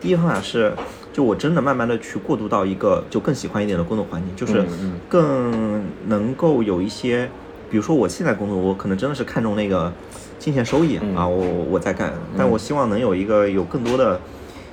[0.00, 0.72] 第一个方法是，
[1.12, 4.64] 就我真的慢慢的去过渡到一个就更喜欢一点的工作环境，就是
[5.08, 7.30] 更能够有一些，
[7.70, 9.90] 比如说我现在工作，我可能真的是看重那个
[10.38, 14.20] 金钱收益嗯啊，我我在干，但我希望能有一个有更多的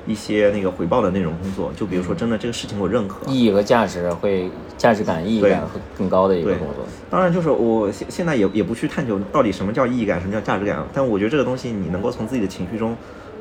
[0.08, 6.86] 一些那个回报的那种工作，就比如说真的这个事情我认可，意义和价值会价值感、意义感会更高的一个工作。
[7.10, 12.96] 当然，就是我现现在也也不去探究到底什么叫意义感，什么叫价值感，但我觉得这个东西你能够从自己的情绪中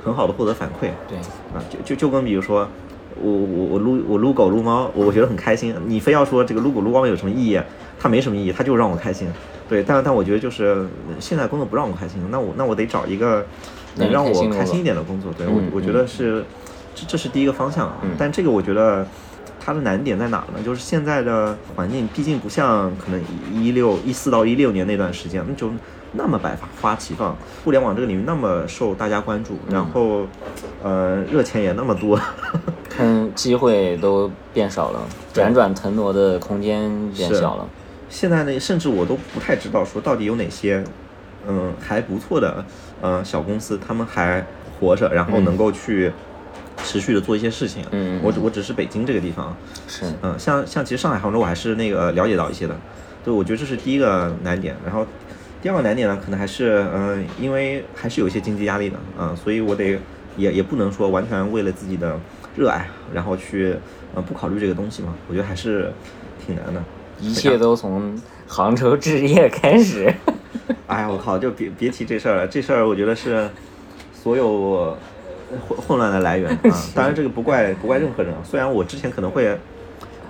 [0.04, 0.90] 很好的获得反馈。
[1.08, 1.16] 对，
[1.54, 2.68] 啊，就就就跟比如说
[3.22, 7.60] 我我我撸我撸狗撸猫，我觉得很开心，你非要说这个撸狗撸猫有什么意义，
[7.98, 9.28] 它没什么意义，它就让我开心。
[9.68, 10.64] 对，但但我觉得就是
[11.08, 13.46] 呃现在工作不让我开心，那我那我得找一个
[13.96, 15.32] 能让我开心一点的工作。
[15.36, 16.44] 对我嗯我觉得是
[16.94, 19.06] 这这是第一个方向啊嗯，但这个我觉得。
[19.62, 20.62] 它的难点在哪呢？
[20.64, 23.22] 就是现在的环境，毕竟不像可能
[23.52, 25.70] 一六一四到一六年那段时间，那就
[26.12, 30.26] 那么百花齐放，互联网这个领域那么受大家关注，然后，
[30.82, 32.18] 呃，热钱也那么多，
[32.88, 37.68] 看机会都变少了，辗转腾挪的空间变小了。
[38.08, 40.82] 现在呢，甚至我都不太知道说到底有哪些，
[41.46, 42.64] 嗯，还不错的，
[43.00, 44.44] 呃，小公司，他们还
[44.78, 46.12] 活着，然后能够去
[46.82, 47.82] 持续的做一些事情。
[47.90, 49.56] 嗯嗯我只我只是北京这个地方，
[49.88, 52.76] 是，嗯，像像其实上海、杭州我还是那个了解到一些的，
[53.24, 54.76] 对，我觉得这是第一个难点。
[54.84, 55.06] 然后
[55.62, 59.98] 第二个难点呢，可能还是嗯、因为还是有一些经济压力的，嗯、所以我得
[60.36, 62.18] 也也不能说完全为了自己的
[62.56, 63.76] 热爱，然后去
[64.14, 65.92] 呃不考虑这个东西嘛，我觉得还是
[66.44, 66.82] 挺难的。
[67.20, 70.12] 一切都从杭州置业开始。
[70.86, 73.48] 哎呀，我靠，就别别提这事儿了，这事儿我觉得是
[74.12, 74.96] 所有
[75.68, 76.82] 混混乱的来源啊。
[76.94, 79.46] 当然这个不怪不怪任何人啊，虽然我之前可能会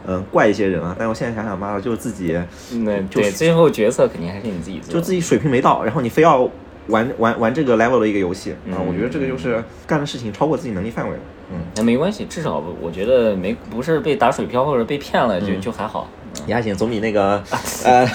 [0.06, 2.38] 嗯、呃怪一些人啊，但我现在想想，妈的，就是自己
[2.84, 4.94] 那对，最后决策肯定还是你自己做。
[4.94, 6.48] 就自己水平没到，然后你非要
[6.88, 11.20] 玩玩玩这个 level 的一个游戏啊，嗯我觉得这个就是干的事情超过自己能力范围了。
[11.52, 16.08] 嗯，那没关系，至少我觉得没不是被打水漂或者被骗了，就嗯就还好。
[16.46, 17.42] 也还行，总比那个
[17.84, 18.06] 呃，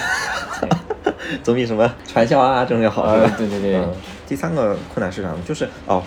[1.44, 3.04] 总比什么传销啊这种要好。
[3.04, 3.94] 啊对对对嗯
[4.28, 5.38] 第三个困难是啥呢？
[5.48, 6.02] 就是哦，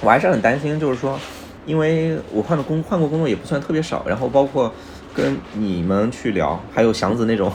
[0.00, 1.16] 我还是很担心，就是说，
[1.64, 4.72] 因为我换的工换过工作也不算特别少，然后包括
[5.14, 7.52] 跟你们去聊，还有祥子那种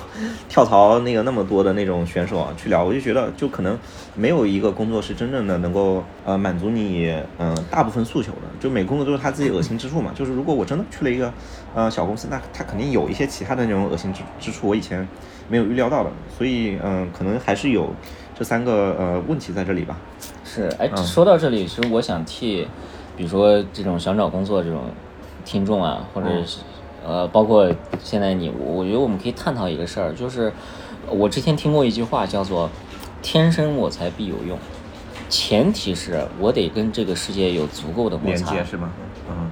[0.48, 3.78] 跳槽那个那么多的那种选手啊去聊，我就觉得就可能
[4.15, 10.12] 没有一个工作是真正的能够呃满足你嗯、呃大部分诉求的，就每个工作都是他自己恶心之处嘛。
[10.15, 11.34] 就是如果我真的去了一个
[11.76, 15.06] 呃小公司，那他肯定有一些其他的那种恶心之之处，我以前
[15.50, 17.90] 没有预料到的，所以嗯、可能还是有
[18.38, 19.98] 这三个呃问题在这里吧。
[20.44, 22.68] 是，哎，嗯说到这里，其实我想替，
[23.16, 24.84] 比如说这种想找工作这种
[25.46, 26.60] 听众啊，或者是、
[27.06, 27.70] 呃，包括
[28.04, 30.52] 现在你，我觉得我们可以探讨一个事儿，就是
[31.10, 32.70] 我之前听过一句话，叫做
[33.22, 34.58] “天生我材必有用”，
[35.30, 38.54] 前提是我得跟这个世界有足够的摩擦。
[38.54, 38.92] 连接是吗？
[39.30, 39.50] 嗯，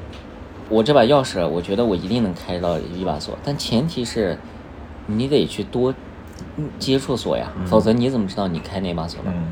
[0.69, 4.37] 我这把钥匙，我觉得我一定能开到一把锁，但前提是
[5.07, 5.93] 你得去多
[6.57, 9.31] 嗯接触锁呀，否则你怎么知道你开哪把锁呢？
[9.35, 9.43] 嗯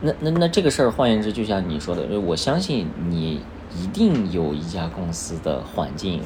[0.00, 3.40] 那那那这个事儿，换言之，就像你说的，呃我相信你
[3.74, 6.20] 一定有一家公司的环境、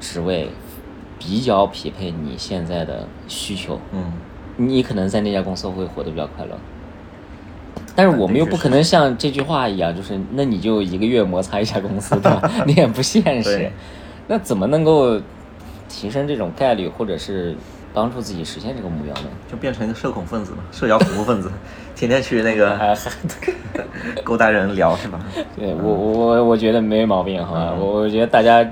[0.00, 0.48] 职位
[1.18, 4.12] 比较匹配你现在的需求，嗯，
[4.56, 6.56] 你可能在那家公司会活得比较快乐。
[7.94, 12.50] 但是我们又不可能像这句话一样，就是那你就一个月摩擦一家公司， 对吧？
[12.66, 13.70] 那也不现实。
[14.28, 15.20] 那怎么能够
[15.88, 17.54] 提升这种概率，或者是
[17.96, 19.30] 帮助自己实现这个目标呢？
[19.50, 21.50] 就变成一个社恐分子嘛，社交恐怖分子，
[21.96, 23.10] 天天去那个 还还
[24.22, 25.18] 勾搭人聊是吧？
[25.56, 27.70] 对我我我觉得没毛病，好吧？
[27.72, 28.62] 嗯我我觉得大家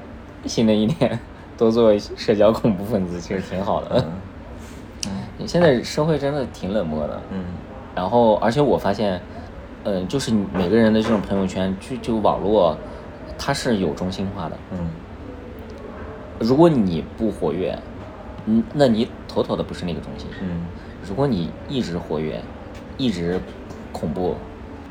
[0.44, 1.18] 新的一年
[1.56, 4.04] 多做社交恐怖分子，其实挺好的。
[5.06, 7.44] 嗯现在社会真的挺冷漠的，嗯
[7.94, 9.18] 然后而且我发现，
[9.84, 12.76] 呃，就是每个人的这种朋友圈，就就网络，
[13.38, 14.56] 它是有中心化的。
[14.72, 14.78] 嗯
[16.40, 17.78] 如果你不活跃，
[18.46, 20.28] 嗯，那你妥妥的不是那个中心。
[20.42, 20.66] 嗯
[21.06, 22.40] 如果你一直活跃，
[22.96, 23.38] 一直
[23.92, 24.36] 恐怖，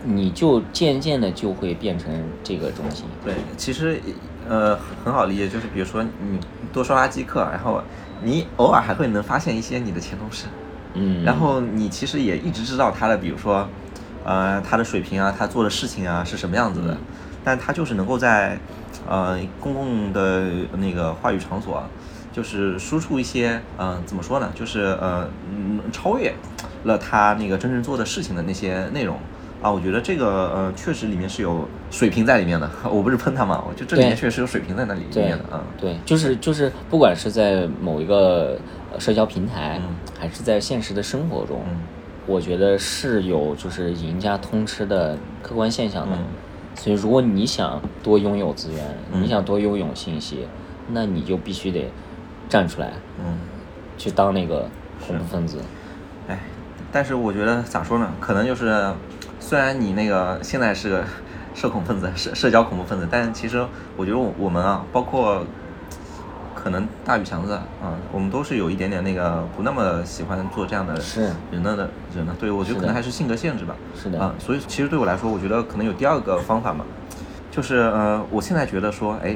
[0.03, 2.13] 你就渐渐的就会变成
[2.43, 3.05] 这个中心。
[3.25, 3.99] 对，其实
[4.47, 6.39] 呃很好理解，就是比如说你
[6.71, 7.81] 多刷刷机课，然后
[8.21, 10.45] 你偶尔还会能发现一些你的前同事，
[10.93, 13.67] 嗯，然后你其实也一直知道他的，比如说
[14.23, 16.97] 呃他的水平啊，他做的事情啊是什么样子的，嗯
[17.43, 18.57] 但他就是能够在
[19.09, 20.45] 呃公共的
[20.77, 21.89] 那个话语场所啊，
[22.33, 26.33] 就是输出一些呃怎么说呢，就是呃嗯超越
[26.83, 29.15] 了他那个真正做的事情的那些内容。
[29.61, 32.69] 啊，我觉得这个呃，确实里面是有水平在里面的。
[32.91, 35.63] 我不是喷他嘛，我就这里面确实有水平在那里里面的啊。
[35.79, 38.57] 对，就是就是，不管是在某一个
[38.91, 41.77] 呃社交平台，嗯还是在现实的生活中，嗯
[42.25, 46.17] 我觉得是有就是赢家通吃的客观现象的。
[46.17, 46.25] 嗯
[46.75, 50.45] 所以，如果你想多拥有资源，嗯你想多拥有信息，
[50.91, 51.89] 那你就必须得
[52.53, 53.35] 站出来，嗯，
[53.97, 54.69] 去当那个
[55.03, 55.57] 恐怖分子。
[56.27, 56.37] 哎，
[56.91, 58.07] 但是我觉得咋说呢？
[58.19, 58.93] 可能就是，
[59.39, 61.03] 虽然你那个现在是个
[61.55, 63.65] 社恐分子，社社交恐怖分子，但其实
[63.97, 65.43] 我觉得我我们啊，包括
[66.53, 72.35] 可能大宇强子啊，我们都是有一点点那个不那么喜欢做这样的是人的的人呢。
[72.39, 73.75] 对，我觉得可能还是性格限制吧。
[73.95, 76.85] 是的啊，所以其实对我来说，我觉得可能有第二个方法嘛，
[77.49, 79.35] 就是呃，我现在觉得说，哎。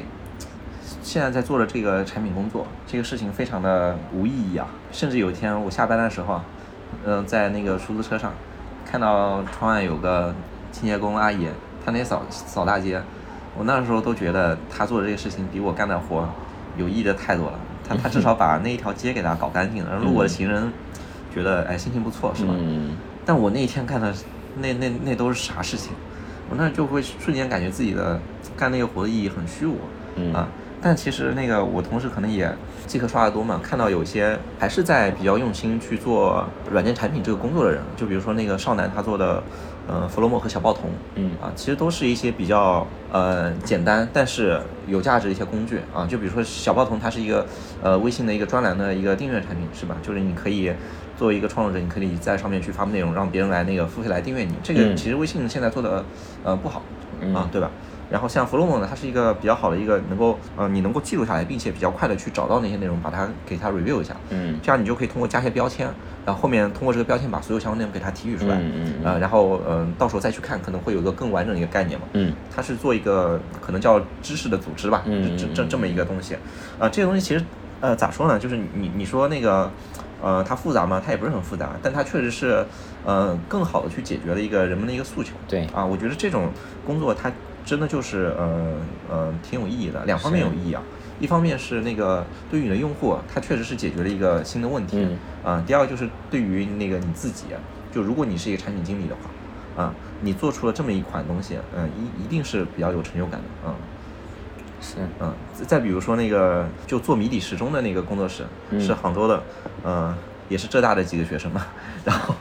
[1.08, 4.68] 现在在做的这个产品工作，这个事情非常的无意义啊！
[4.92, 6.44] 甚至有一天我下班的时候啊，
[7.06, 8.30] 嗯、在那个出租车上，
[8.84, 10.34] 看到窗外有个
[10.70, 11.48] 清洁工阿姨，
[11.82, 13.00] 她那扫扫大街，
[13.56, 16.28] 我那时候都觉得她做的这个事情比我干的活
[16.76, 17.58] 有意义的太多了。
[17.88, 20.70] 她 她至少把那一条街给她搞干净了，让路过的行人
[21.34, 22.52] 觉得哎心情不错，是吧？
[22.54, 24.12] 嗯，但我那一天干的
[24.58, 25.90] 那那那都是啥事情？
[26.50, 28.20] 我那就会瞬间感觉自己的
[28.58, 29.78] 干那个活的意义很虚无，
[30.16, 30.46] 嗯啊。
[30.80, 32.50] 但其实那个我同事可能也
[32.86, 39.42] 即刻刷的多嘛，看到有些还是在比较用心去做软件产品这个工作的人，就比如说那个少男他做的，
[39.88, 47.44] 呃，弗洛莫和小报童，嗯啊，其实都是一些比较呃简单但是有价值的一些工具啊，就比如说小报童它是一个
[47.82, 49.96] 呃微信的一个专栏的一个订阅产品是吧？
[50.02, 50.72] 就是你可以
[51.16, 56.04] 作为一个创作者，你可以在上面去发布内容，让别人来那个付费来订阅你，这个嗯其实微信现在做的
[56.44, 56.82] 呃不好
[57.20, 57.68] 嗯啊，对吧？
[58.10, 65.86] 然后像 Flow 呢，它是一个比较好的一个能够呃你能够记录下来，并且比较快的去找到那些内容，把它给它 review 一下，嗯这样你就可以通过加一些标签，
[66.24, 72.06] 然后后面通过这个标签把所有相关内容给它提取出来，嗯嗯嗯呃，然后嗯、呃到时候再去看，可能会有一个更完整的一个概念嘛。
[72.14, 76.34] 嗯它是做一个可能叫知识的组织吧，嗯这这这么一个东西，
[76.78, 77.44] 啊、这个东西其实
[77.80, 79.70] 呃咋说呢，就是你你说那个
[80.22, 81.02] 呃它复杂吗？
[81.04, 82.64] 它也不是很复杂，但它确实是
[83.04, 85.32] 呃更好的去解决了一个人们的一个诉求。
[85.46, 86.50] 对啊，我觉得这种
[86.86, 87.30] 工作它
[87.68, 88.72] 真的就是呃
[89.10, 90.82] 呃挺有意义的，两方面有意义啊。
[91.20, 95.18] 一方面是那个对于你的用户啊，它确实是解决了一个新的问题，嗯。
[95.44, 97.60] 啊，第二个就是对于那个你自己啊，
[97.92, 103.74] 就如果你是一个产品经理的话，啊，你做出了这么一款东西，嗯、一一定是比较有成就感的，嗯，
[104.80, 104.96] 是。
[105.20, 108.80] 嗯，再再比如说那个就做谜底时钟的那个工作室，嗯。
[108.80, 109.42] 是杭州的，
[109.84, 110.16] 嗯、
[110.48, 111.66] 也是浙大的几个学生嘛，
[112.06, 112.34] 然后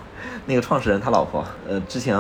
[0.46, 2.16] 那个创始人他老婆，呃，之前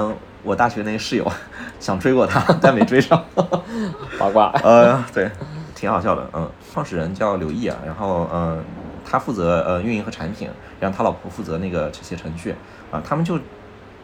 [0.47, 1.29] 我大学那个室友
[1.77, 3.21] 想追过他，但没追上，
[4.17, 4.49] 八卦。
[4.63, 5.29] 呃，对，
[5.75, 8.57] 挺好笑的，嗯，创始人叫刘毅啊，然后呃，
[9.05, 12.55] 他负责呃运营和产品，然后他老婆负责那个这些程序
[12.89, 13.37] 啊，他们就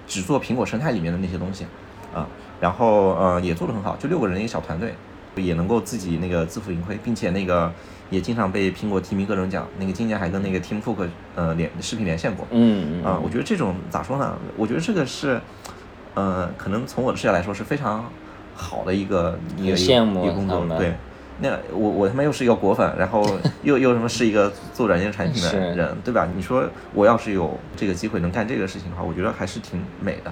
[0.06, 1.66] 只做苹果生态里面的那些东西
[2.14, 2.28] 啊，
[2.60, 4.94] 然后呃也做得很好，就六个人一个小团队，
[5.38, 7.72] 也能够自己那个自负盈亏，并且那个
[8.10, 14.38] 也经常被苹果提名各种奖，那个今年还跟那个 Tim Cook 呃连视频连线过，嗯嗯啊，我觉得这种咋说呢？
[14.58, 15.42] 我觉得这个是，
[16.16, 18.06] 呃，可能从我的视角来说是非常
[18.56, 20.94] 好的一个一个羡慕一个工作对，
[21.40, 23.24] 那我我他妈又是一个果粉，然后
[23.64, 26.28] 又又什么是一个做软件产品的人，对吧？
[26.36, 30.32] 你说我要是有这个机会能干这个事情的话，我觉得还是挺美的，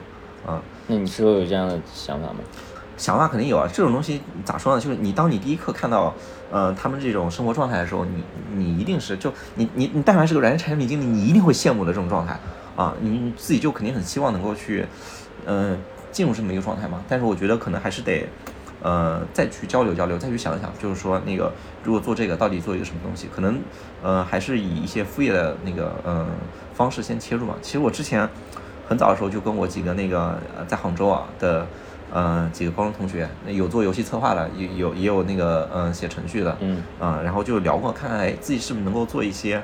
[0.52, 0.62] 啊。
[0.88, 2.40] 那你是否有这样的想法吗？
[2.98, 4.80] 想法肯定有啊，这种东西咋说呢？
[4.80, 6.14] 就是你当你第一刻看到，
[6.52, 8.24] 呃，他们这种生活状态的时候，你
[8.54, 12.40] 你一定是就你你你但凡是个软件产品经理，你一定会羡慕的这种状态
[12.76, 14.86] 啊，你你自己就肯定很希望能够去，
[15.46, 15.78] 呃，
[16.12, 17.04] 进入这么一个状态嘛。
[17.08, 18.28] 但是我觉得可能还是得，
[18.82, 21.52] 呃，再去交流交流，再去想一想，就是说那个
[21.84, 23.60] 如果做这个到底做一个什么东西，可能
[24.02, 26.28] 呃还是以一些副业的那个呃
[26.74, 27.56] 方式先切入嘛。
[27.62, 28.28] 其实我之前
[28.88, 31.66] 很早的时候就跟我几个那个呃在杭州啊的。
[32.14, 39.64] 呃，几个高中同学有做游戏策划的，也有也有那个呃写程序的，嗯啊、然后就聊过，看看哎自己是不是能够做一些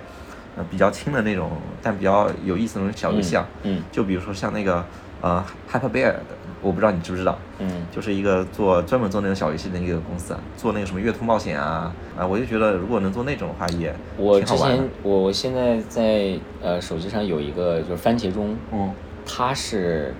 [0.55, 1.51] 呃比较轻的那种，
[1.81, 4.81] 但比较有意思的那种小游戏啊，嗯就比如说像那个
[5.21, 6.23] 呃 Hyper Bear 的，
[6.61, 7.85] 我不知道你知不知道，嗯。
[7.91, 18.91] 就是一个做专门做那种小游戏的一个公司啊，做那个什么月兔冒险啊，啊，我就觉得如果能做那种的话也我之前，我我现在在呃手机上有一个就是番茄钟，嗯。
[19.29, 20.15] 它是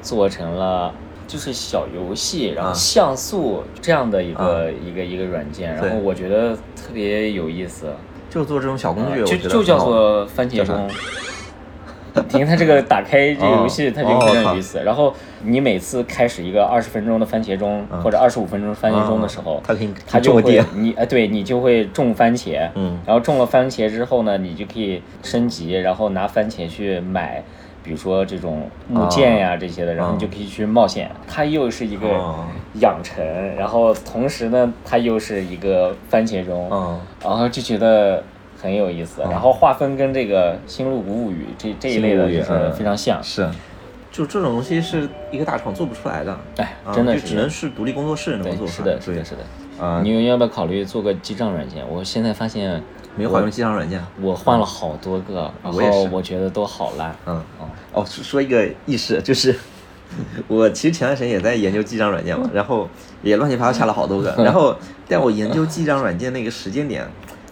[0.00, 0.90] 做成了
[1.26, 7.92] 就是小游戏，然后啊像素这样的一个、一个一个软件，然后我觉得特别有意思，
[8.30, 10.88] 就做这种小工具，就就叫做番茄钟，
[12.28, 14.82] 听它这个打开这个游戏，哦它就非常有意思。
[14.82, 19.62] 然后你每次开始一个二十分钟的番茄钟或者二十五分钟番茄钟的时候，
[20.06, 22.98] 它就会你哎对你就会种番茄，嗯。
[23.06, 27.42] 然后种了番茄之后呢，你就可以升级，然后拿番茄去买。
[27.82, 31.08] 比如说这种木剑呀、这些的，然后你就可以去冒险。
[31.28, 32.44] 它又是一个哦。
[32.80, 38.24] 养成，然后同时呢，它又是一个番茄钟，嗯然后就觉得
[38.60, 39.22] 很有意思。
[39.22, 43.22] 然后划分跟这个《星露谷物语》这这一类的就是嗯非常像。
[43.22, 43.48] 是，
[44.10, 48.70] 就这种东西是一个大厂做不出来的，哎，啊真的就是只能是独立工作室能，做出来。
[48.70, 49.84] 是的，是的，是的。
[49.84, 51.84] 啊，你要不要考虑做个记账软件？
[51.88, 52.82] 我现在发现
[53.14, 54.02] 没有好用记账软件。
[54.22, 57.14] 我换了好多个，然我也是后我觉得都好烂。
[57.26, 57.42] 嗯，
[57.92, 59.54] 哦，说说一个意识，就是
[60.48, 62.88] 我其实前段时间也在研究记账软件嘛，然后
[63.22, 64.74] 也乱七八糟下了好多个， 然后
[65.06, 67.06] 但我研究记账软件那个时间点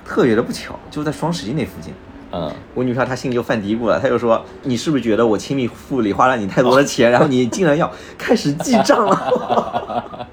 [0.04, 1.92] 特别的不巧，就在双十一那附近。
[2.32, 10.26] 嗯，我女票她心里就犯嘀咕了，她就说：“你是不是觉得我亲密付里花了你太多的钱， 然后你竟然要开始记账了？”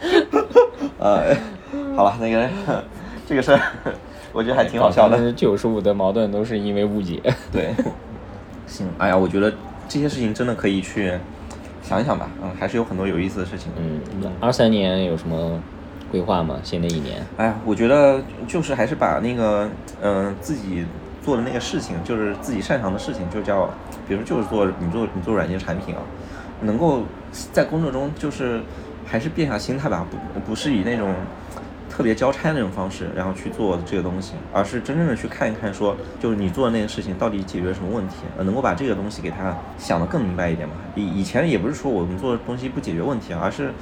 [0.98, 1.34] 呃，
[1.96, 2.48] 好了，那个
[3.26, 3.60] 这个事儿，
[4.32, 5.18] 我觉得还挺好笑的。
[5.18, 7.20] 是九十五的矛盾都是因为误解。
[7.50, 7.74] 对，
[8.66, 9.52] 行，哎呀，我觉得
[9.88, 11.12] 这些事情真的可以去
[11.82, 13.72] 想一想吧，嗯，还是有很多有意思的事情。
[13.76, 14.00] 嗯，
[14.40, 15.60] 二三年有什么
[16.10, 16.58] 规划吗？
[16.62, 17.24] 新的一年？
[17.36, 19.68] 哎呀，我觉得就是还是把那个，
[20.02, 20.84] 嗯、自己
[21.22, 23.70] 做的那个事情，就是自己擅长的事情，就叫，
[24.08, 26.02] 比如就是做你做你做软件产品啊，
[26.62, 27.02] 能够
[27.52, 28.60] 在工作中就是
[29.06, 31.14] 还是变下心态吧，不不是以那种
[31.90, 40.74] 特别交差那种方式，然后去做这个东西，而是真正的去看一看说，就是你做的那个事情到底解决什么问题，呃能够把这个东西给它想得更明白一点嘛。
[40.94, 43.72] 以以前也不是说我们做的东西不解决问题啊，而是，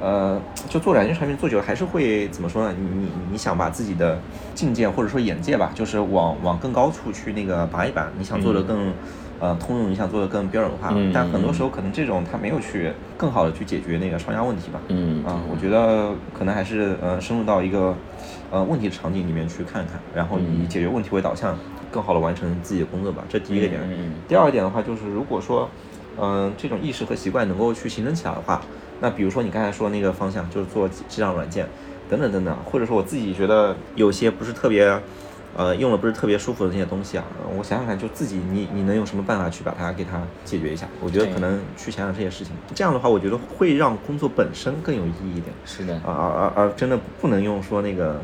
[0.00, 2.74] 呃，就做软件产品做久了还是会怎么说呢？
[2.78, 4.20] 你你你想把自己的
[4.54, 8.92] 境界或者说眼界吧，就是往往更高处去那个拔一拔，你想做的更。
[9.38, 14.80] 呃，通用你想做的更标准化，嗯但很多时候可能这种它没有去更好的去解决那个商家问题吧。
[14.88, 17.94] 嗯啊，我觉得可能还是呃深入到一个
[18.50, 21.54] 呃问题场景里面去看看，然后以解决问题为导向，
[21.90, 23.24] 更好的完成自己的工作吧。
[23.28, 23.80] 这第一个点。
[23.84, 25.68] 嗯第二点的话，就是如果说
[26.18, 28.62] 嗯、这种意识和习惯能够去形成起来的话，
[29.02, 31.66] 那比如说你刚才说那个方向，就是做记账软件
[32.08, 34.98] 等等等等，或者说我自己觉得有些不是特别。
[35.56, 40.86] 呃，用了不是特别舒服的那些东西啊，呃我想想看，就自己你你能用什么办法去把它给它解决一下？
[41.00, 45.46] 我觉得可能去想想这些事情，这样的话，我觉得会让工作本身更有意义一点。
[45.64, 48.20] 是的，而而而而真的不能用说那个，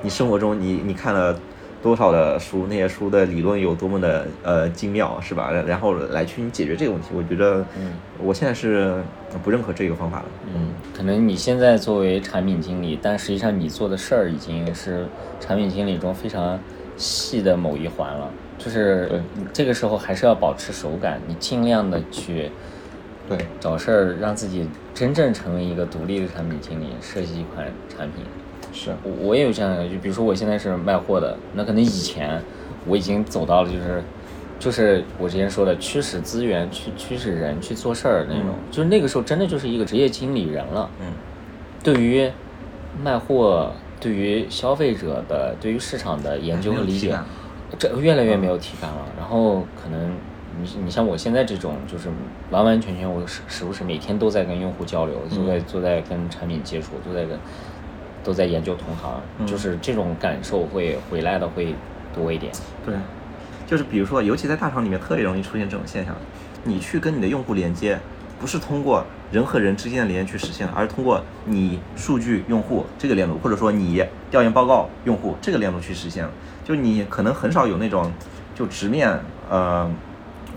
[0.00, 1.36] 你生活中你你看了
[1.82, 5.50] 多少的书，那些书的理论有多么的呃精妙，是吧？
[5.52, 9.00] 然然后来去你解决这个问题，我觉得，嗯，我现在是
[9.44, 10.24] 不认可这个方法的。
[10.54, 15.06] 嗯，可能你现在作为产品经理，但实际上你做的事儿已经是
[15.38, 16.58] 产品经理中非常
[16.96, 18.28] 细的某一环了。
[18.58, 19.22] 就是
[19.52, 22.50] 这个时候还是要保持手感，你尽量的去
[23.28, 28.24] 对，找事儿，让自己真正成为一个独立的产品经理，设计一款产品。
[28.78, 32.40] 是，我我也有这样的，就比如说我现在是卖货的，那可能以前
[32.86, 34.04] 我已经走到了就是，
[34.60, 40.88] 就是我之前说的驱使资源去驱使人去做事儿那种，嗯就是那个时候真的就是一个职业经理人了。
[41.00, 41.06] 嗯，
[41.82, 42.30] 对于
[43.02, 47.18] 卖货，对于消费者的，对于市场的研究和理解
[47.78, 49.06] 这越来越没有体感了。
[49.18, 50.12] 然后可能
[50.60, 52.08] 你你像我现在这种，就是
[52.50, 57.38] 完完全全我时时不时每天都在跟用户交流，都在都在跟产品接触，都在跟
[58.28, 61.74] 都在研究同行，嗯就是这种感受会回来的会
[62.14, 62.52] 多一点。
[62.84, 62.94] 对，
[63.66, 66.14] 就是比如说，尤其在大厂里面特别容易出现这种现象，
[66.62, 67.98] 你去跟你的用户连接，
[68.38, 69.02] 不是通过
[69.32, 76.28] 人和人之间的连接去实现的，而是通过你数据用户这个链路，或者说你调研报告用户这个链路去实现。
[76.66, 78.12] 就你可能很少有那种
[78.54, 79.18] 就直面
[79.48, 79.90] 呃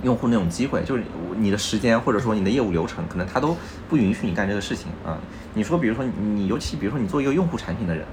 [0.03, 1.03] 用户那种机会，就是
[1.37, 3.55] 你的时间或者说你的业务流程，可能他都
[3.87, 5.17] 不允许你干这个事情啊。
[5.53, 8.05] 你说，比如说你你尤其比如说你做一个用户产品的人。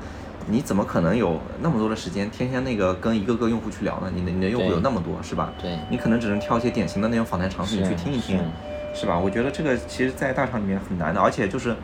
[0.50, 4.10] 你怎么可能有那么多的时间，天天那个跟一个个用户去聊呢？
[4.14, 5.52] 你的你的用户有那么多，是吧？
[5.60, 8.38] 对你可能只能挑一些典型的那种访谈场景是去听一听，
[8.94, 9.18] 是是吧？
[9.18, 11.76] 我觉得这个其实，在大厂里面很难的，而且就是，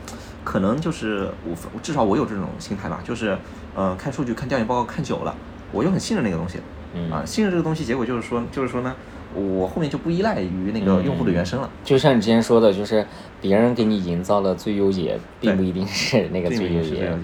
[0.42, 3.36] 可能就是我至少我有这种心态吧，就是
[3.74, 5.34] 呃，看数据、看调研报告看久了，
[5.70, 6.58] 我就很信任那个东西，
[6.94, 8.96] 嗯啊，信任这个东西，结果就是说，就是说呢，
[9.34, 11.68] 我后面就不依赖于那个用户的原声了。
[11.82, 13.04] 就像你之前说的，就是
[13.40, 17.12] 别人给你营造的最优解，并不一定是那个最优解不是最优。
[17.14, 17.22] 解。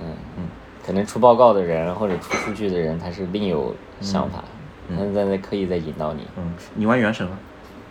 [0.00, 0.44] 嗯嗯，
[0.84, 4.42] 可能出报告的人或者出数据的人，他是另有想法，
[4.88, 7.38] 嗯他是在那刻意在引导你，嗯，你玩原神吗？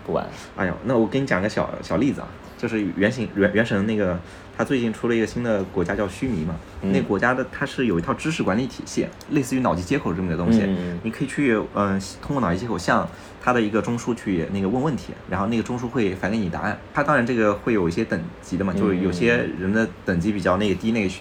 [0.06, 0.28] 不玩。
[0.58, 4.20] 哎呦，那我给你讲个小小例子啊，就是原型原原神那个，
[4.58, 13.08] 它最近出了一个新的国家叫须弥嘛，嗯那国家的它是有一套知识管理体系，类似于脑机接口这么个东西，嗯你可以去嗯、呃通过脑机接口向
[13.42, 16.78] 它的一个中枢去那个问问题，然后那个中枢会返给你答案。
[16.94, 21.14] 它当然这个会有一些等级的嘛，就是有些人的等级比较那个低，那个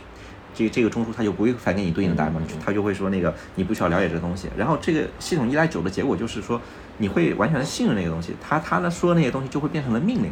[0.53, 4.49] 这个这个中枢它就不会返给你对应的答案嘛，它就会说那个你不需要了解这个东西。
[4.57, 6.61] 然后这个系统依赖久的结果就是说，
[6.99, 10.31] 你会完全的信任那个东西，它它呢说的那些东西就会变成了命令。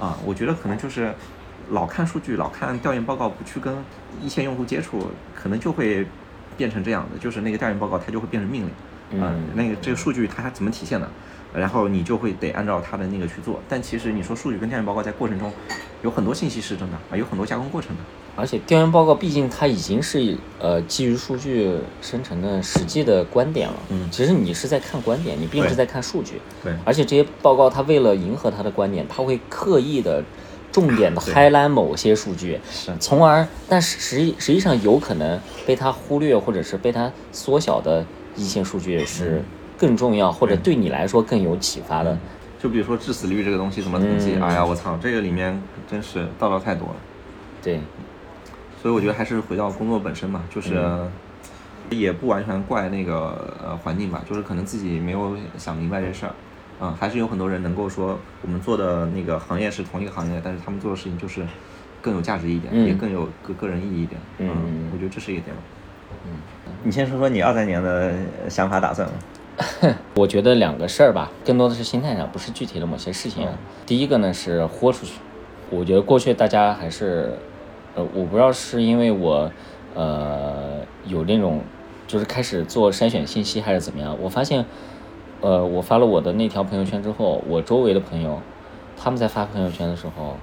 [0.00, 1.14] 啊，我觉得可能就是
[1.72, 3.74] 老看数据、老看调研报告，不去跟
[4.22, 6.06] 一线用户接触，可能就会
[6.56, 8.70] 变成这样的，就是那个调研报告它就会变成命令。
[9.20, 11.08] 啊、嗯那个这个数据它怎么体现的？
[11.54, 13.60] 然后你就会得按照它的那个去做。
[13.68, 15.52] 但其实你说数据跟调研报告在过程中
[16.02, 18.02] 有很多信息是真的啊，有很多加工过程的。
[18.34, 30.24] 而且调研报告毕竟它已经是呃基于数据生成的实际的观点了，嗯其实你是在看观点，你并不是在看数据，对而且这些报告它为了迎合它的观点，它会刻意的
[30.72, 32.58] 重点的 highlight 某些数据，
[32.98, 38.04] 从而但实实际实际上有可能被它忽略或者是被它缩小的
[38.34, 39.42] 一些数据是
[39.78, 40.74] 更重要，或者对。
[40.74, 42.18] 你来说更有启发的。
[42.60, 44.34] 就比如说致死率这个东西怎么统计？
[44.36, 44.42] 嗯。
[44.42, 46.94] 哎呀，我操，这个里面真是道道太多了。
[47.62, 47.80] 对，
[48.80, 50.80] 所以我觉得还是回到工作本身嘛，就是
[51.90, 56.32] 也不完全怪那个呃环境吧，就是可能自己没有想明白这事儿，
[56.82, 61.46] 嗯，还是有很多人能够说我们做的那个行业是同一个行业，但是他们做的事情就是
[62.00, 65.62] 更有价值一点，嗯也更有个个人意义一点，嗯我觉得这是一个点吧。
[66.26, 66.32] 嗯，
[66.82, 68.12] 你先说说你二三年的
[68.48, 69.14] 想法打算吧。
[70.16, 73.52] 我觉得两个事儿吧，更多的是心态上，不是具体的某些事情啊。
[73.86, 75.12] 第一个呢是豁出去，
[75.70, 77.34] 我觉得过去大家还是，
[77.94, 79.48] 呃，我不知道是因为我，
[79.94, 81.62] 呃，有那种
[82.08, 84.64] 就是开始做筛选信息还是怎么样，我发现，
[85.42, 88.40] 呃，我发了我的那条朋友圈之后，我周围的朋友，
[88.96, 90.36] 他们在发朋友圈的时候，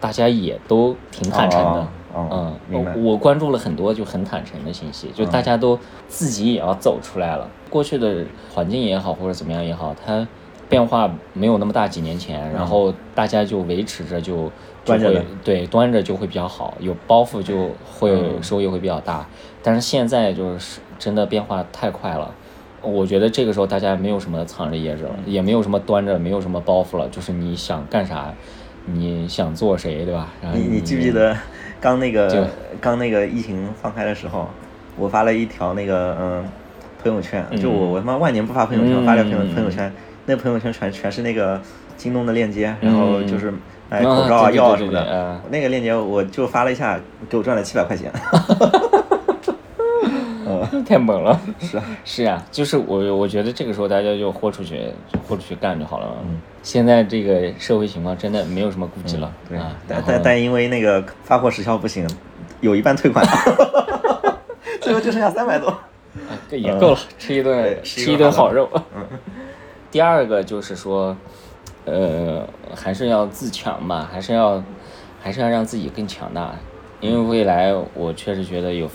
[0.00, 1.80] 大家也都挺坦诚的。
[1.80, 5.78] 哦哦嗯，我我关注了很多就很坦诚的信息，就大家都
[6.08, 7.48] 自己也要走出来了。
[7.68, 10.26] 过去的环境也好，或者怎么样也好，它
[10.68, 14.50] 变化没有那么大，几年前，然后大家就维持着就
[14.84, 19.26] 端着对端着就会比较好，有包袱就会嗯收益会比较大。
[19.62, 22.34] 但是现在就是真的变化太快了。
[22.82, 28.32] 我觉得这个时候大家没有什么藏着掖着了，也没有什么端着，没有什么包袱了，就是你想干啥，
[28.86, 30.28] 你想做谁，对吧？
[30.42, 31.36] 然后你你记不记得
[31.80, 32.48] 刚那个
[32.80, 34.48] 刚那个疫情放开的时候，
[34.96, 36.44] 我发了一条那个嗯
[37.02, 39.92] 朋友圈，就我我他妈万年不发朋友圈，嗯发了朋友朋友圈，
[40.26, 41.60] 那朋友圈全全是那个
[41.96, 43.52] 京东的链接，然后就是
[43.88, 48.10] 买嗯口罩啊、药啊什么的，那个链接我就发了一下，给我赚了七百块钱。
[50.86, 51.40] 太猛了。
[51.60, 54.80] 是啊，是啊，就是我我觉得这个时候大家就豁出去，
[55.26, 56.06] 豁出去干就好了。
[56.24, 59.32] 嗯，现在这个社会情况真的没有什么顾忌了。
[59.48, 62.08] 对啊，，但但但因为那个发货时效不行，
[62.60, 64.38] 有一半退款了，
[64.80, 65.68] 最后就剩下三百多。
[65.68, 65.80] 啊
[66.48, 68.82] 这也够了，吃一顿吃一顿好的顿好肉。
[69.92, 71.16] 第二个就是说，
[71.84, 72.44] 呃，
[72.74, 74.60] 还是要自强吧，还是要
[75.22, 76.52] 还是要让自己更强大，
[77.00, 78.88] 因为未来我确实觉得有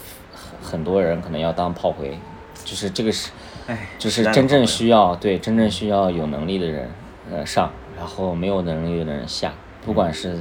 [0.65, 2.17] 很很多人可能要当炮灰，
[2.63, 3.31] 就是这个是。
[3.67, 6.87] 哎，就是真正需要对真正需要有能力的人，
[7.31, 9.51] 呃上，然后没有能力的人下，
[9.83, 10.37] 不管是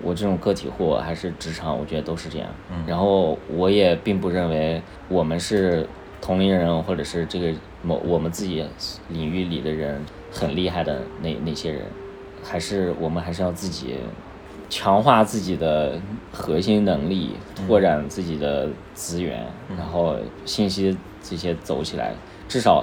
[0.00, 2.48] 我这种个体户还是职场，我觉得都是这样。
[2.86, 5.84] 然后我也并不认为我们是
[6.20, 7.52] 同龄人，或者是这个
[7.82, 8.64] 某我们自己
[9.08, 10.00] 领域里的人
[10.30, 11.82] 很厉害的那那些人，
[12.40, 13.96] 还是我们还是要自己
[14.70, 16.00] 强化自己的
[16.32, 19.44] 核心能力，拓展自己的资源，
[19.76, 20.16] 然后
[20.46, 22.14] 信息这些走起来，
[22.48, 22.82] 至少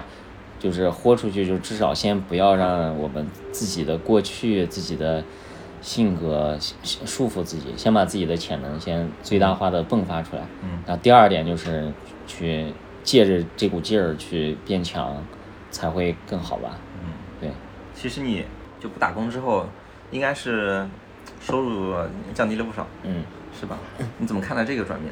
[0.60, 5.24] 就是豁出去，就至少先不要让我们自己的过去、自己的
[5.82, 10.42] 性格 束缚自己，先把自己的潜能先最大化的迸发出来。
[10.62, 11.92] 嗯，然后第二点就是
[12.28, 12.74] 去
[13.04, 15.24] 借着这股劲儿去变强，
[15.72, 16.78] 才会更好吧？
[17.02, 17.50] 嗯，对。
[17.96, 18.44] 其实你
[18.80, 19.66] 就不打工之后，
[20.12, 20.86] 应该是
[21.48, 21.96] 收入
[22.34, 23.24] 降低了不少，嗯。
[23.60, 23.76] 是吧？
[24.20, 25.12] 你怎么看待这个转变？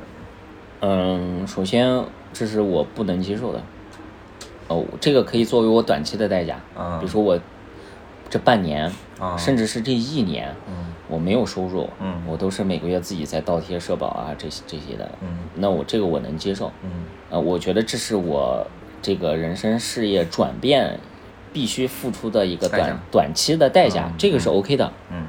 [0.81, 3.63] 嗯，首先这是我不能接受的。
[4.67, 6.97] 哦，这个可以作为我短期的代价，啊。
[6.99, 7.39] 比如说我
[8.29, 9.35] 这半年，啊。
[9.35, 10.93] 甚至是这一年，嗯。
[11.07, 12.21] 我没有收入，嗯。
[12.27, 15.39] 我都是每个月自己在倒贴社保啊，这些这些的，嗯。
[15.55, 16.91] 那我这个我能接受，嗯。
[17.31, 18.67] 呃，我觉得这是我
[19.01, 20.99] 这个人生事业转变
[21.51, 25.25] 必须付出的一个短短期的代价，嗯这个是 OK 的，嗯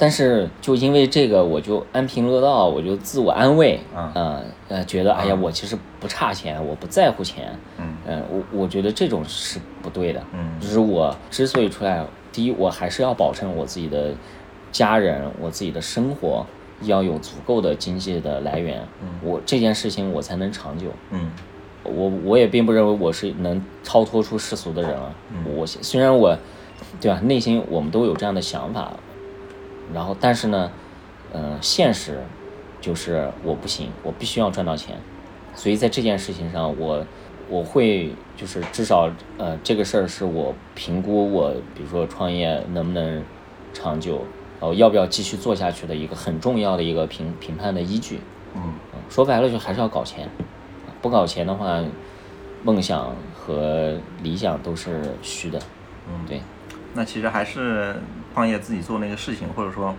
[0.00, 14.12] 但是就因为这个，我就安贫乐道，我就自我安慰，啊呃呃，觉得哎呀，啊我其实不差钱，我不在乎钱，嗯嗯，我我觉得这种是不对的，嗯就是我之所以出来，第一，我还是要保证我自己的
[14.72, 16.46] 家人、我自己的生活
[16.84, 20.86] 要有足够的经济的来源，嗯我这件事情我才能长久。
[21.10, 21.30] 嗯
[21.82, 25.14] 我我也并不认为我是能超脱出世俗的人啊。
[25.56, 26.36] 我虽然我，
[27.00, 27.18] 对吧？
[27.20, 28.92] 内心我们都有这样的想法，
[29.94, 30.70] 然后但是呢，
[31.32, 32.20] 嗯、现实
[32.80, 34.96] 就是我不行，我必须要赚到钱。
[35.54, 37.04] 所以在这件事情上，我
[37.48, 43.22] 我会就是至少呃这个事儿是我评估我比如说创业能不能
[43.72, 44.24] 长久，
[44.60, 48.20] 然后要不要继续做下去的一个很重要的一个评评判的依据。
[48.54, 48.62] 嗯
[48.92, 50.28] 嗯说白了就还是要搞钱，
[51.02, 51.82] 不搞钱的话，
[52.62, 55.58] 梦想和理想都是虚的。
[56.08, 56.40] 嗯，对，
[56.94, 57.96] 那其实还是
[58.34, 59.94] 创业自己做那个事情，或者说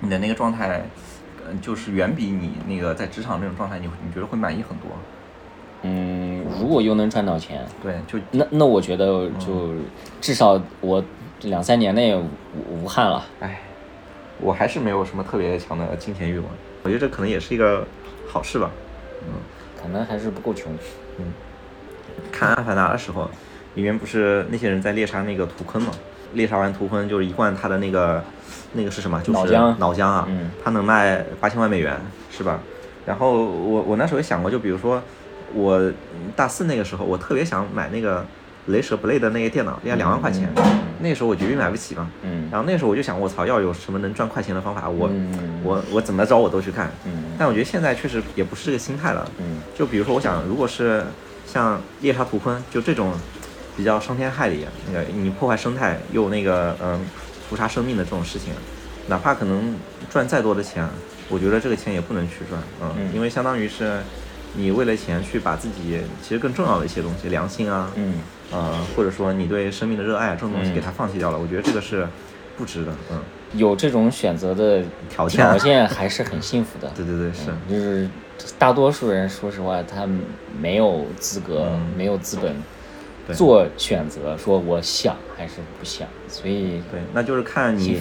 [0.00, 0.82] 你的那个状态，
[1.46, 4.88] 嗯，就是远比你那个在职场那种状态，你你觉得会满意很多。
[5.82, 9.74] 嗯，如果又能赚到钱，对，就那那我觉得就
[10.20, 11.02] 至少我
[11.42, 12.28] 两三年内无
[12.70, 13.24] 无憾了。
[13.40, 13.60] 哎，
[14.40, 16.48] 我还是没有什么特别强的金钱欲望。
[16.84, 17.86] 我觉得这可能也是一个
[18.28, 18.70] 好事吧。
[19.26, 19.34] 嗯
[19.80, 20.72] 可能还是不够穷。
[21.18, 21.32] 嗯
[22.30, 23.28] 看《阿凡达》的时候，
[23.74, 25.92] 里面不是那些人在猎杀那个图鲲嘛？
[26.34, 28.22] 猎杀完图鲲就是一罐他的那个
[28.72, 29.20] 那个是什么？
[29.20, 32.58] 就是脑浆脑浆啊，嗯它能卖八千万美元，是吧？
[33.04, 35.02] 然后我我那时候也想过，就比如说
[35.54, 35.94] 我嗯
[36.36, 38.24] 大四那个时候，我特别想买那个
[38.66, 40.48] 雷蛇 Blade 的那个电脑，要两万块钱，
[41.00, 42.08] 那时候我绝对买不起嘛。
[42.22, 46.90] 嗯然后那时候我就想，我操，要有什么能赚快钱的方法，我、嗯我我怎么着我都去干。
[47.04, 49.28] 嗯但我觉得现在确实也不是这个心态了。
[49.38, 51.02] 嗯就比如说，我想，如果是
[51.44, 53.12] 像猎杀图鲲，就这种
[53.76, 57.00] 比较伤天害理，那个你破坏生态又那个嗯
[57.48, 58.52] 屠杀生命的这种事情，
[59.08, 59.74] 哪怕可能
[60.10, 60.88] 赚再多的钱，
[61.28, 63.14] 我觉得这个钱也不能去赚，嗯，嗯。
[63.14, 64.00] 因为相当于是
[64.54, 68.14] 你为了钱去把自己其实更重要的一些东西，良心啊，嗯。
[68.50, 70.74] 呃，或者说你对生命的热爱这种东西嗯。
[70.74, 72.06] 给它放弃掉了，我觉得这个是
[72.58, 73.18] 不值的，嗯，
[73.54, 76.90] 有这种选择的条件条件 还是很幸福的。
[76.94, 77.76] 对对对，是，嗯就
[78.46, 80.06] 是大多数人，说实话，他
[80.60, 81.86] 没有资格，嗯。
[81.96, 82.52] 没有资本对
[83.32, 86.06] 做选择，说我想还是不想。
[86.28, 88.00] 所以，对，那就是看你，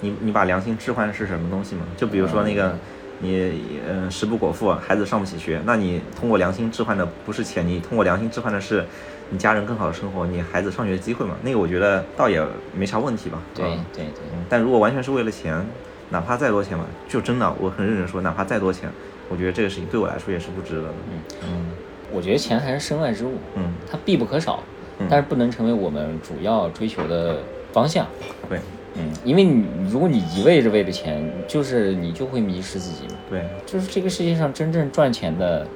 [0.00, 1.82] 你你把良心置换的是什么东西嘛？
[1.96, 2.76] 就比如说那个，
[3.20, 3.52] 你
[3.88, 8.84] 嗯食不果腹，孩子上不起学，那你通过良心置换的不是钱，你通过良心置换的是
[9.30, 11.36] 你家人更好的生活，你孩子上学的机会嘛？
[11.42, 12.42] 那个我觉得倒也
[12.74, 13.40] 没啥问题吧。
[13.54, 15.64] 对嗯对对，嗯但如果完全是为了钱，
[16.10, 18.90] 哪怕再多钱嘛，就真的我很认真说，哪怕再多钱，
[19.28, 20.94] 我觉得这个事情对我来说也是不值得的。
[21.42, 21.66] 嗯
[22.12, 24.62] 我觉得钱还是身外之物，嗯它必不可少，
[24.98, 27.38] 嗯但是不能成为我们主要追求的
[27.72, 28.06] 方向。
[28.48, 28.58] 对
[28.96, 33.14] 嗯，因为你如果你一味着为了钱，就是你就会迷失自己嘛。
[33.30, 35.66] 对，就是这个世界上真正赚钱的，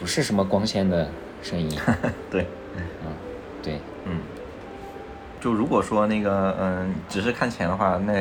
[0.00, 1.08] 不是什么光鲜的
[1.42, 1.78] 生意。
[2.30, 2.46] 对。
[2.76, 3.12] 嗯
[3.60, 4.20] 对，嗯，
[5.40, 8.12] 就如果说那个嗯，只是看钱的话，那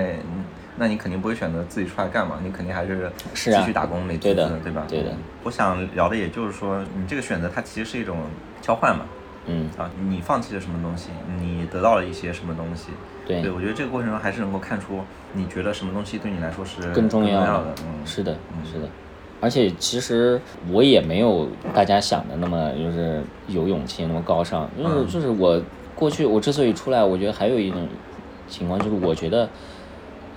[0.77, 4.85] 那你肯定不会选择自己出来干嘛，你肯定还是继续打工没对的资对吧？
[4.87, 5.11] 对的。
[5.43, 8.17] 我想聊的也就是说，你这个选择它其实是一种
[8.61, 9.05] 交换嘛，
[9.47, 11.09] 嗯，啊，你放弃了什么东西，
[11.41, 12.91] 你得到了一些什么东西。
[13.25, 15.01] 对对，我觉得这个过程中还是能够看出
[15.33, 17.73] 你觉得什么东西对你来说是更重要要的。
[17.83, 18.87] 嗯，是的嗯，是的。
[19.39, 20.39] 而且其实
[20.71, 25.61] 我也没有大家想的那么就是有勇气那么高尚，就是嗯就是我
[25.93, 27.87] 过去我之所以出来，我觉得还有一种
[28.47, 29.47] 情况就是我觉得，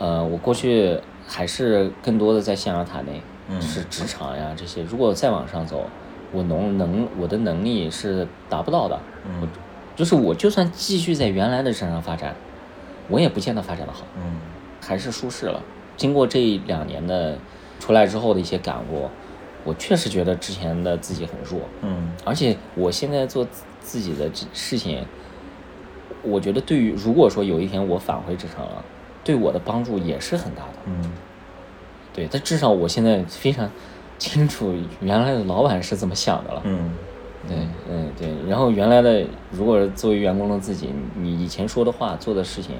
[0.01, 0.99] 呃，我过去
[1.29, 4.83] 还是更多的在象牙塔内，嗯是职场呀这些。
[4.83, 5.85] 如果再往上走，
[6.33, 9.47] 我能能我的能力是达不到的，嗯
[9.95, 12.35] 就是我就算继续在原来的身上发展，
[13.09, 14.05] 我也不见得发展的好。
[14.17, 14.41] 嗯
[14.81, 15.63] 还是舒适了。
[15.99, 17.37] 经过这两年的
[17.79, 19.11] 出来之后的一些感悟，
[19.63, 25.05] 我确实觉得之前的自己很弱，嗯而且我现在做自自己的事情，
[26.23, 28.83] 我觉得对于如果说有一天我返回职场了，
[29.31, 30.79] 对我的帮助也是很大的。
[30.87, 31.13] 嗯
[32.13, 33.71] 对，但至少我现在非常
[34.19, 36.61] 清楚原来的老板是怎么想的了。
[36.65, 36.91] 嗯
[37.47, 37.57] 对，
[37.89, 38.29] 嗯，对。
[38.49, 42.75] 然后原来的，如果作为员工的自己，你以前说的话、做的事情，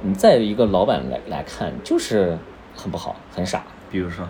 [0.00, 2.38] 你在一个老板来来看，就是
[2.74, 3.62] 很不好、很傻。
[3.90, 4.24] 比如说，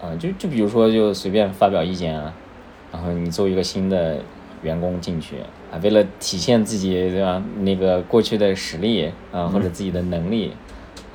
[0.00, 2.32] 啊、就就比如说，就随便发表意见啊，
[2.90, 4.16] 然后你作为一个新的
[4.62, 5.36] 员工进去
[5.72, 10.52] 啊，为了体现自己对吧，那个过去的实力啊，或者自己的能力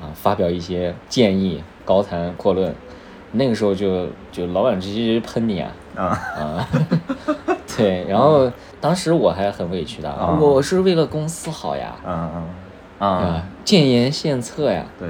[0.00, 2.74] 啊，发表一些建议，高谈阔论，
[3.32, 6.04] 那个时候就就老板直接就喷你啊，啊。
[6.04, 6.68] 啊，
[7.76, 12.30] 对，然后当时我还很委屈的，啊我是为了公司好呀，啊
[12.98, 15.08] 啊，，建言献策呀，对，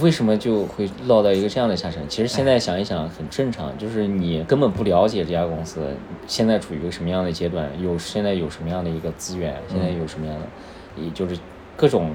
[0.00, 2.02] 为什么就会落到一个这样的下场？
[2.08, 5.80] 其实现在想一想很正常，就是你根本不了解这家公司
[6.26, 11.36] 现在处于一个什么样的阶段，有现在有什么样的一个资源，现在有什么样的，也就是
[11.76, 12.12] 各种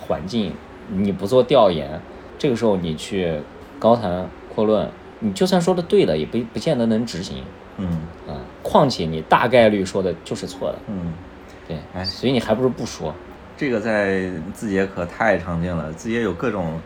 [0.00, 0.52] 环境
[0.88, 2.00] 你不做调研，
[2.36, 3.38] 这个时候你去
[3.78, 4.88] 高谈阔论，
[5.20, 7.44] 你就算说的对的，也不不见得能执行
[7.76, 7.86] 嗯
[8.26, 8.34] 啊。
[8.62, 11.12] 况且你大概率说的就是错的，嗯，
[11.68, 13.14] 对，哎所以你还不如不说。
[13.56, 16.80] 这个在字节可太常见了，字节有各种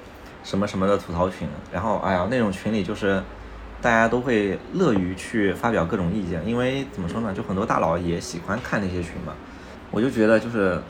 [0.44, 3.20] 什么什么的吐槽群，然后哎呀那种群里就是
[3.82, 9.32] 大家都会乐于去发表各种意见，因为怎么说呢，就很多大佬也喜欢看那些群嘛。
[9.90, 10.80] 我就觉得就是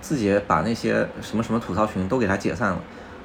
[0.00, 2.78] 自己把那些什么什么吐槽群都给它解散了，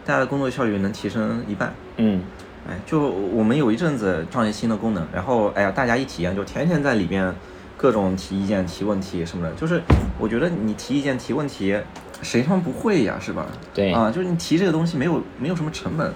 [0.05, 1.73] 大家的工作效率能提升一半。
[1.97, 2.23] 嗯，
[2.67, 7.33] 哎，就我们有一阵子上线新的功能，然后哎呀，大家一体验就天天在里边
[7.77, 9.53] 各种提意见、提问题什么的。
[9.55, 9.81] 就是
[10.17, 11.77] 我觉得你提意见、提问题，
[12.21, 13.47] 谁他妈不会呀，是吧？
[13.73, 16.11] 对啊，就是你提这个东西没有没有什么成本，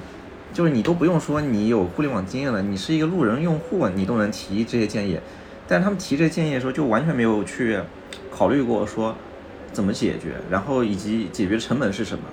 [0.53, 5.19] 就是你都不用说你有互联网经验了，你是一个路人用户，你都能提这些建议。
[5.67, 7.79] 但是他们提这些建议的时候，就完全没有去
[8.29, 9.15] 考虑过说
[9.71, 12.25] 怎么解决，然后以及解决成本是什么，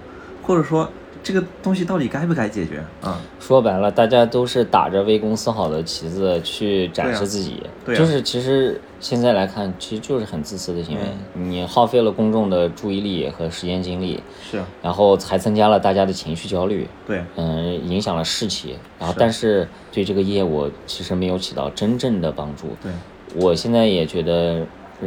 [0.42, 0.90] 或者说
[1.22, 2.82] 这个东西到底该不该解决？
[3.02, 3.20] 啊？
[3.38, 7.98] 说白了，大家都是打着为公司好的旗子去展示自己，对啊。
[7.98, 11.02] 就是其实现在来看，其实就是很自私的行为。
[11.34, 14.58] 你耗费了公众的注意力和时间精力，是。
[14.58, 22.68] 啊，然后还增加了大家的情绪焦虑，对，嗯，影响了士气，然后但是对这个业务其实没有起到真正的帮助。
[22.82, 22.90] 对，
[23.34, 24.66] 我现在也觉得，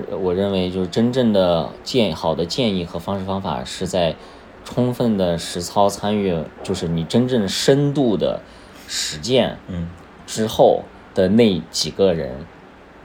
[0.09, 4.15] 呃我认为就是真正的建好的建议和方式方法是在
[4.63, 8.41] 充分的实操参与，就是你真正深度的
[8.87, 9.89] 实践嗯。
[10.25, 10.83] 之后
[11.13, 12.31] 的那几个人，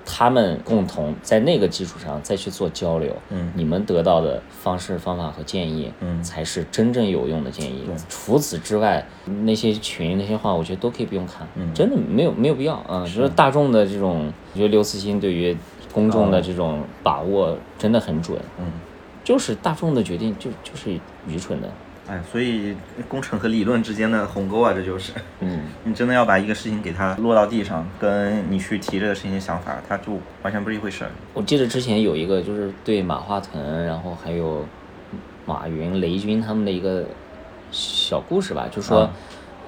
[0.06, 3.52] 他们共同在那个基础上再去做交流，嗯。
[3.54, 6.22] 你们得到的方式方法和建议，嗯。
[6.22, 7.84] 才是真正有用的建议。
[8.08, 9.04] 除此之外，
[9.42, 11.74] 那些群那些话，我觉得都可以不用看，嗯。
[11.74, 13.02] 真的没有没有必要啊。
[13.02, 15.56] 就是大众的这种，我觉得刘慈欣对于
[15.92, 18.66] 公众的这种把握真的很准，嗯，
[19.28, 21.68] 就是大众的决定就就是愚蠢的，
[22.06, 22.74] 哎，所以
[23.06, 25.64] 工程和理论之间的鸿沟啊，这就是，嗯。
[25.84, 31.10] 你真的要把一个事情给它落到地上，跟你去提这个事情的想法，它就完全不是一回事儿。
[31.34, 34.64] 我记得之前有一个就是对马化腾，然后还有
[35.44, 37.04] 马云、雷军他们的一个
[37.70, 39.10] 小故事吧，就说，啊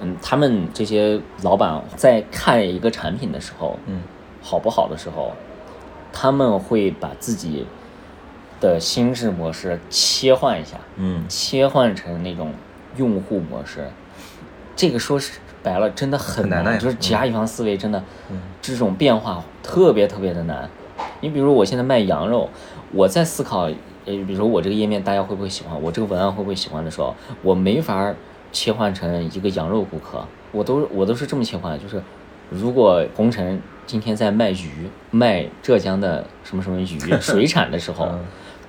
[0.01, 4.01] 嗯，他们这些老板在看一个产品的时候，嗯
[4.41, 5.33] 好不好的时候，
[6.11, 7.63] 他们会把自己
[8.61, 12.53] 的心智模式切换一下，嗯切换成那种
[12.95, 13.89] 用户模式。
[14.75, 20.69] 这个说是白了，真的很很难就是甲乙方思维真的，嗯这种变化特别特别的难。
[21.19, 22.49] 你比如我现在卖羊肉，
[22.91, 23.73] 我在思考，呃，
[24.05, 28.13] 比如说我这个页面大家会不会喜欢，我这个文案会不会喜欢的时候，我没法
[28.51, 32.01] 切换成一个羊肉顾客，我都我都是这么切换，就是
[32.49, 38.19] 如果红尘今天在卖鱼，卖浙江的什么什么鱼 水产的时候嗯，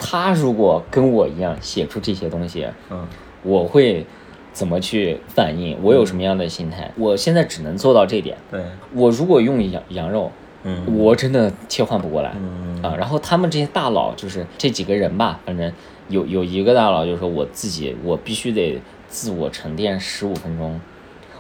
[0.03, 3.07] 他如果跟我一样写出这些东西，嗯
[3.43, 4.05] 我会
[4.53, 5.77] 怎么去反应？
[5.83, 6.91] 我有什么样的心态？
[6.97, 8.37] 我现在只能做到这点。
[8.51, 8.63] 对，
[8.95, 10.31] 我如果用羊羊肉，
[10.65, 12.33] 嗯我真的切换不过来。
[12.37, 15.73] 嗯啊，然后他们这些大佬就是这几个人吧，反正
[16.09, 20.81] 有有一个大佬就是说我自己我必须得自我沉淀十五分钟，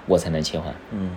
[0.06, 0.74] 我才能切换。
[0.92, 1.10] 嗯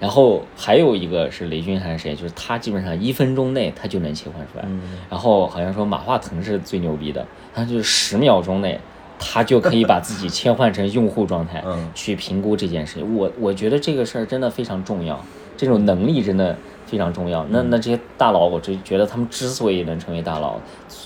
[0.00, 4.64] 然后还有一个是雷军还是谁，就是他基本上一分钟内他就能切换出来。
[4.66, 8.78] 嗯然后好像说马化腾是最牛逼的，他就是十秒钟内，
[9.18, 13.16] 他就可以把自己切换成用户状态，嗯去评估这件事情。
[13.16, 15.24] 我我觉得这个事儿真的非常重要，
[15.56, 17.46] 这种能力真的非常重要。
[17.50, 20.60] 那那这些大佬，我就觉得他们之所以能成为大佬，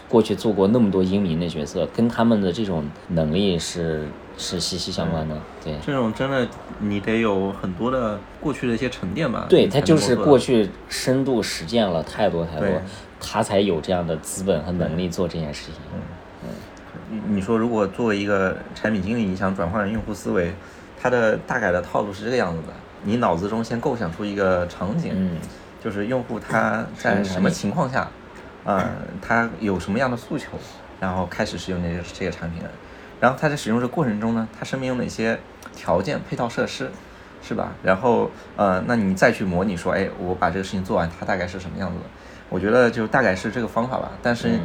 [0.08, 4.08] 过去做过那么多英明的角色，跟他们的这种能力是
[4.38, 5.36] 是息息相关的。
[5.62, 9.44] 对，这种真的你得有很多的过去的一些沉淀吧。
[9.48, 12.80] 对他就是过去深度实践了太多太多对，
[13.20, 15.74] 他才有这样的资本和能力做这件事情。
[16.44, 16.48] 嗯。
[17.10, 20.54] 你你说，如果作为一个产品经理，你想转换用户思维，
[20.98, 22.72] 他的大概的套路是这个样子的：
[23.02, 25.36] 你脑子中先构想出一个场景，嗯。
[25.82, 28.08] 就是用户他在什么情况下，
[28.64, 28.84] 呃，
[29.22, 30.48] 他有什么样的诉求，
[30.98, 32.60] 然后开始使用这个这个产品。
[32.60, 32.68] 的，
[33.20, 35.38] 然后他在使用这过程中呢，他身边有哪些
[35.74, 36.90] 条件、配套设施，
[37.42, 37.72] 是吧？
[37.82, 42.04] 然后呃，那你再去模拟说，哎，我把这个事情做完，它大概是什么样子的？
[42.48, 44.10] 我觉得就大概是这个方法吧。
[44.22, 44.60] 但是嗯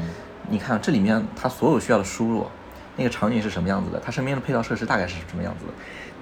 [0.49, 2.45] 你看这里面它所有需要的输入，
[2.97, 4.01] 那个场景是什么样子的？
[4.03, 5.73] 它身边的配套设施大概是什么样子的？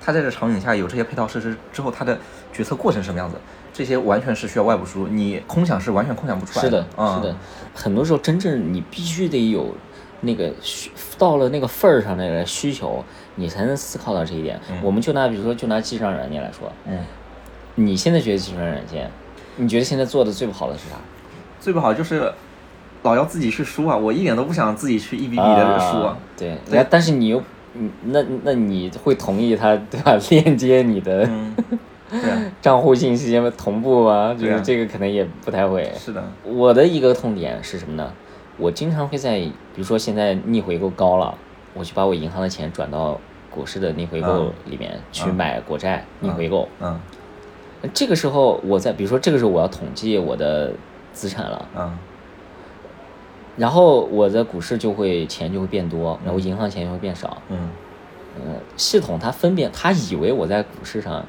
[0.04, 2.18] 它在这场景下有这些配套设施之后，它的
[2.52, 3.38] 决策过程什么样子？
[3.74, 7.36] 这些完全是需要外部输入，你空想是完全空想不出来是的，啊、是的，
[7.74, 9.74] 很多时候真正你必须得有
[10.22, 13.04] 那个需到了那个份儿上那个需求，
[13.36, 14.60] 你才能思考到这一点。
[14.82, 17.00] 我们就拿比如说就拿记账软件来说，嗯，
[17.76, 19.10] 你现在觉得计算软件，
[19.58, 20.96] 你觉得现在做的最不好的是啥？
[21.60, 22.32] 最不好就是
[23.04, 26.18] 老要自己去输啊，我一点都不想自己去一笔笔的输啊啊。
[26.38, 27.42] 对，对但是你又
[27.74, 30.16] 嗯，那那你会同意他对吧？
[30.30, 31.56] 链接你的嗯，
[32.12, 34.36] 对啊，账户信息同步吗？
[34.38, 35.92] 就是这个可能也不太会。
[35.98, 38.12] 是的，我的一个痛点是什么呢？
[38.62, 41.36] 我经常会在，比如说现在逆回购高了，
[41.74, 44.54] 我去把我银行的钱转到股市的逆回购嗯。
[44.68, 46.70] 里面去嗯买国债逆回购。
[46.80, 47.00] 嗯。
[47.92, 50.72] 这个时候我在，比如说这个时候我要统计我的
[51.12, 51.98] 资产了，嗯。
[53.58, 57.42] 然后我的股市就会钱就会变多，然后银行钱就会变少。
[57.50, 57.70] 嗯。
[58.36, 61.26] 呃，系统它分辨，它以为我在股市上，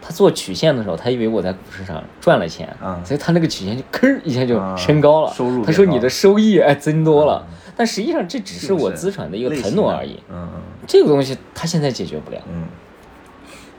[0.00, 5.32] 它做曲线的时候，他以为我在股市上赚了钱，嗯所以他那个曲线就吭一下就啊升高了。
[5.32, 7.46] 收入他说你的收益哎增多了，
[7.76, 10.18] 但实际上这只是我资产的一个腾挪而已。
[10.30, 10.48] 嗯
[10.86, 12.64] 这个东西他现在解决不了，嗯。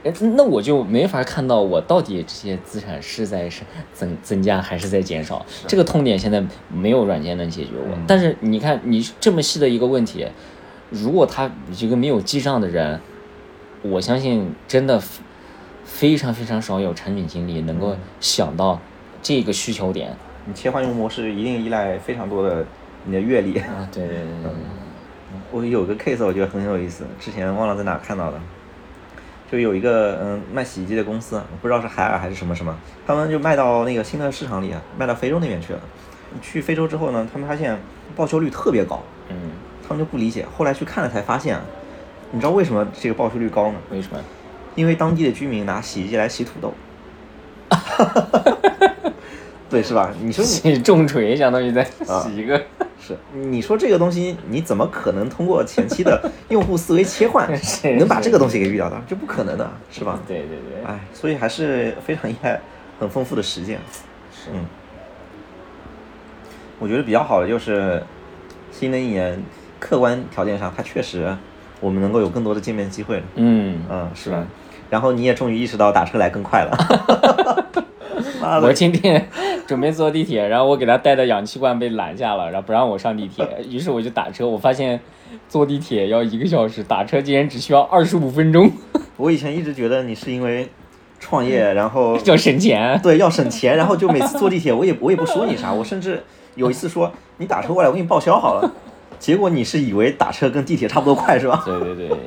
[0.03, 3.63] 哎那我就没法看到我到底这些资产是在是
[3.93, 5.45] 增增加还是在减少。
[5.67, 7.93] 这个痛点现在没有软件能解决我。
[7.93, 8.05] 嗯。
[8.07, 10.25] 但是你看，你这么细的一个问题，
[10.89, 13.01] 如果他一个没有记账的人，
[13.81, 15.01] 我相信真的
[15.89, 18.79] 非常非常少有产品经理能够嗯想到
[19.21, 20.15] 这个需求点。
[20.45, 22.65] 你切换用户模式一定依赖非常多的
[23.03, 23.57] 你的阅历。
[23.59, 24.51] 啊，对对对对
[25.51, 28.39] 我有个 case 我觉得很有意思，之前忘了在哪看到的，
[29.51, 32.75] 就有一个嗯卖洗衣机的公司，不知道是海尔还是什么什么，
[33.05, 35.79] 他们就卖到那个新的市场里，卖到非洲那边去了。
[36.41, 37.77] 去非洲之后呢，他们发现
[38.15, 39.35] 报修率特别高，嗯，
[39.85, 41.59] 他们就不理解，后来去看了才发现，
[42.31, 43.79] 你知道为什么这个报修率高呢？
[43.91, 44.19] 为什么？
[44.79, 46.73] 因为当地的居民拿洗衣机来洗土豆。
[49.69, 50.11] 对，是吧？
[50.23, 52.57] 你说你重锤相当于在啊洗一个，
[52.99, 57.47] 是，你说这个东西，你怎么可能通过前期的 用户思维切换，
[57.97, 58.99] 能把这个东西给遇到的？
[59.05, 60.17] 这不可能的，是吧？
[60.25, 62.59] 对对对，哎，所以还是非常依赖
[62.99, 63.79] 很丰富的实践。
[64.31, 64.65] 是嗯，
[66.79, 68.01] 我觉得比较好的就是
[68.71, 69.43] 新的一年，
[69.79, 71.31] 客观条件上，它确实
[71.79, 73.23] 我们能够有更多的见面机会了。
[73.35, 74.47] 嗯嗯，是吧？
[74.89, 76.77] 然后你也终于意识到打车来更快了。
[78.41, 79.27] 妈我的，今天
[79.67, 84.47] 准备坐地铁，然后我给他带的氧气罐被拦下了，然后不让我上地铁，于是我就打车。
[84.47, 84.99] 我发现
[85.47, 88.71] 坐地铁要一个小时，打车竟然只需要二十五分钟，
[89.17, 90.67] 我以前一直觉得你是因为
[91.19, 92.99] 创业， 然后要省钱。
[93.03, 96.23] 对，要省钱，然后就每次坐地铁，我也我也不说你啥，我甚至
[96.55, 98.71] 有一次说你打车过来，我给你报销好了。
[99.19, 101.61] 结果你是以为打车跟地铁差不多快是吧？
[101.65, 102.17] 对对对，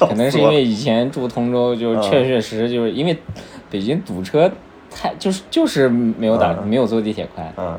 [0.00, 3.16] 可能是因为以前住通州，就嗯确确实实就是因为
[3.70, 4.50] 北京堵车
[4.90, 7.78] 太就是就是没有打、嗯没有坐地铁快，嗯，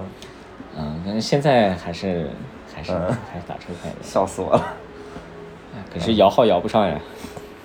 [0.77, 2.29] 嗯，但是现在还是
[2.75, 2.99] 还是、嗯
[3.31, 4.73] 还是打车快点，笑死我了。
[5.93, 6.99] 可是摇号摇不上呀。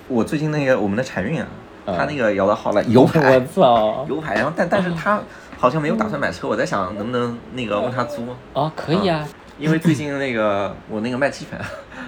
[0.07, 1.47] 我最近那个我们的产运啊，
[1.85, 4.05] 嗯他那个摇到号了，油牌我操！
[4.09, 5.21] 油牌，然后但但是他
[5.57, 8.23] 好像没有打算买车，我在想能不能那个问他租，
[8.53, 9.27] 啊，可以啊，
[9.57, 11.59] 因为最近那个我那个卖鸡粉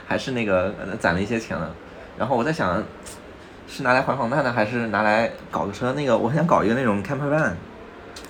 [0.08, 1.74] 还是那个呃攒了一些钱了，
[2.18, 2.84] 然后我在想。
[3.70, 5.92] 是拿来还房贷呢，还是拿来搞个车？
[5.92, 7.52] 那个我想搞一个那种 camper van，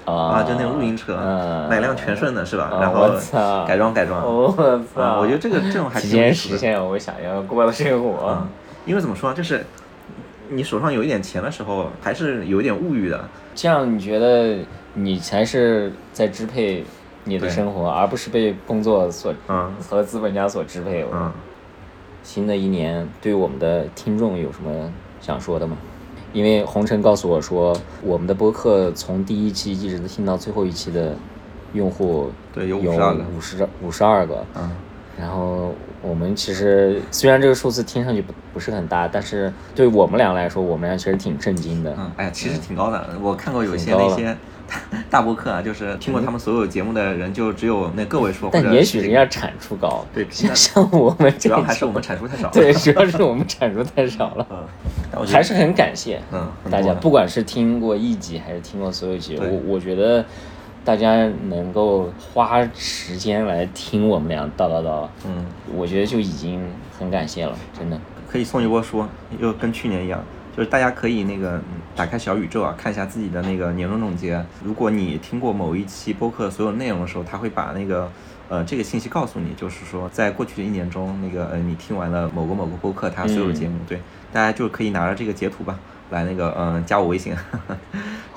[0.04, 2.72] 啊啊，就那种露营车，嗯买辆全顺的是吧？
[2.74, 3.08] 啊然后
[3.68, 5.20] 改装改装， 我啊，操！
[5.20, 6.34] 我觉得这个这种还提前。
[6.34, 8.48] 实现我想要过的生活嗯。，
[8.88, 9.64] 因为怎么说，就是
[10.50, 13.24] 你手上有一点钱的时候，还是有一点物欲的。
[13.54, 14.58] 这样你觉得
[14.96, 16.84] 你才是在支配
[17.26, 21.06] 你的生活，而不是被工作所嗯和资本家所支配。
[21.14, 21.32] 嗯，
[22.28, 25.78] 新的一年对我们的听众有什么想说的吗？
[26.34, 27.74] 因为红尘告诉我说，
[28.04, 31.16] 我们的播客从第一期一直听到最后一期的
[31.72, 34.46] 用户对有有52个五十五十二个。
[34.56, 34.70] 嗯，
[35.18, 41.96] 然后我们其实虽然这个数字听上去不不是很大，但是对我们俩来说，我们俩其实挺震惊的。
[41.98, 43.08] 嗯，哎呀，其实挺高的。
[43.22, 44.36] 我看过有一些那些
[45.10, 52.50] 大博客啊，就是听过他们所有节目的人，就只有那个位数，但也许人家产出高，对像像我们主要还是我们产出太少。
[52.50, 54.48] 对，主要是我们产出太少了。
[55.16, 60.24] 嗯，还是很感谢，嗯大家不管是听过一集还是听过所有集，我我觉得
[60.84, 66.62] 大家能够花时间来听我们俩叨叨叨，嗯，我觉得就已经
[67.00, 67.98] 很感谢了，真的。
[68.30, 69.06] 可以送一波书，
[69.40, 70.22] 又跟去年一样，
[70.58, 71.64] 就是大家可以那个嗯
[71.96, 74.44] 打开小宇宙啊，看一下自己的那个年终总结。
[74.64, 78.12] 如果你听过某一期播客所有内容的时候，他会把那个
[78.50, 84.02] 呃这个信息告诉你，就是说在过去的一年中，那个呃你听完了某个某个播客他所有的节目，对，
[84.34, 85.78] 大家就可以拿着这个截图吧，
[86.10, 87.36] 来那个嗯、呃加我微信，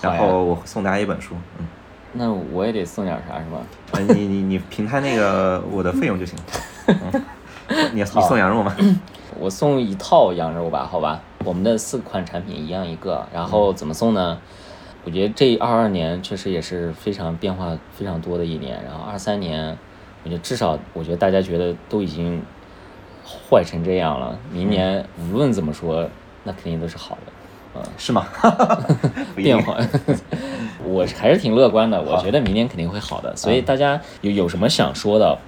[0.03, 1.67] 然后我送大家一本书，嗯。
[2.13, 3.59] 那我也得送点啥是吧？
[3.93, 6.37] 呃，你你你平摊那个我的费用就行。
[6.87, 7.25] 嗯，
[7.95, 8.77] 你你送羊肉吗？
[9.39, 11.19] 我送一套羊肉吧，好吧？
[11.45, 14.39] 我们的四款产品一样一个，然后怎么送呢？
[15.05, 19.77] 我觉得这二二年确实也是非常变化非常多的一年，然后二三年，
[20.23, 22.43] 我觉得至少我觉得大家觉得都已经
[23.25, 26.07] 坏成这样了，明年无论怎么说，
[26.45, 27.33] 那肯定都是好的。
[27.97, 28.27] 是吗？
[29.37, 29.79] 变化，
[30.85, 33.35] 我还是挺乐观的，我觉得明年肯定会好的。
[33.37, 35.39] 所以大家有有什么想说的，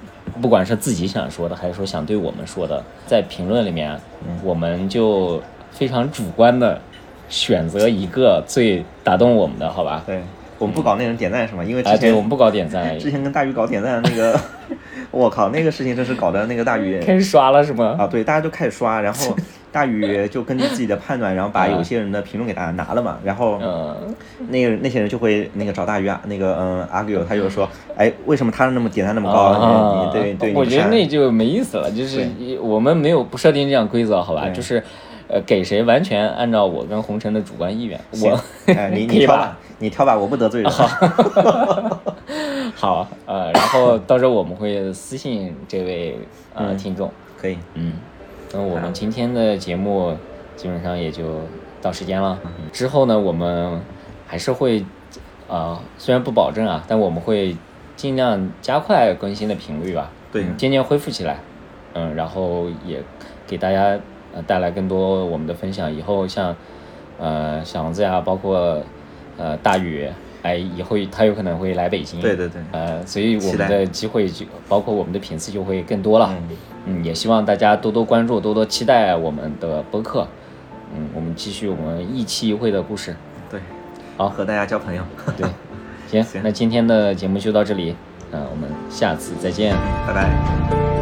[0.40, 4.01] 不管是自己想说的，还是说想对我们说的，在评论里面，
[4.45, 5.43] 我们就
[5.83, 6.80] 非常主观的
[7.28, 10.01] 选择一个最打动我们的，好吧？
[10.07, 10.20] 对，
[10.59, 11.64] 我们不搞那种点赞是吗？
[11.64, 14.39] 因为之哎，对，前我们不搞点赞， 之前跟大鱼搞点赞那个，
[15.11, 17.97] 我靠，那个事情真是搞的那个大鱼 开始刷了是吗？
[17.99, 19.35] 啊，对，大家都开始刷，然后
[19.72, 24.14] 大宇就根据自己的判断，然后把有些人的评论给大家拿了嘛，然后嗯，
[24.49, 29.39] 那个那些人就会那个找大鱼啊，那个嗯 argue，他就说，哎，为什么他那么点赞那么高？
[29.41, 32.24] 啊对对，我觉得那就没意思了，就是
[32.61, 34.49] 我们没有不设定这样规则，好吧？
[34.51, 34.83] 就是。
[35.33, 40.70] 呃，给谁完全按照我跟红尘的主观意愿，行我哎，你 你挑吧，你挑吧，我不得罪人。
[42.76, 46.18] 好，呃，然后到时候我们会私信这位
[46.55, 47.95] 呃嗯听众，可以，嗯，
[48.53, 50.14] 那我们今天的节目
[50.55, 51.41] 基本上也就
[51.80, 52.39] 到时间了。
[52.70, 53.80] 之后呢，我们
[54.26, 54.85] 还是会，
[55.49, 57.57] 呃，虽然不保证啊，但我们会
[57.97, 61.39] 尽量加快更新的频率吧，对嗯渐渐恢复起来。
[61.95, 63.03] 嗯，然后也
[63.47, 63.99] 给大家
[64.35, 65.93] 呃带来更多我们的分享。
[65.93, 66.55] 以后像
[67.18, 68.83] 呃小王子呀，包括
[69.37, 70.09] 呃大宇，
[70.43, 72.20] 哎，以后他有可能会来北京。
[72.20, 76.28] 对对对呃，所以我们的机会就包括我们的频次就会更多了。
[76.30, 80.26] 嗯嗯，也希望大家多多关注，多多期待我们的播客。
[80.95, 83.14] 嗯，我们继续我们一期一会的故事。
[83.51, 83.61] 对，
[84.16, 85.03] 好和大家交朋友。
[85.37, 85.49] 对，
[86.11, 87.95] 行，行那今天的节目就到这里。
[88.35, 89.76] 嗯、我们下次再见。
[90.07, 91.01] 拜拜。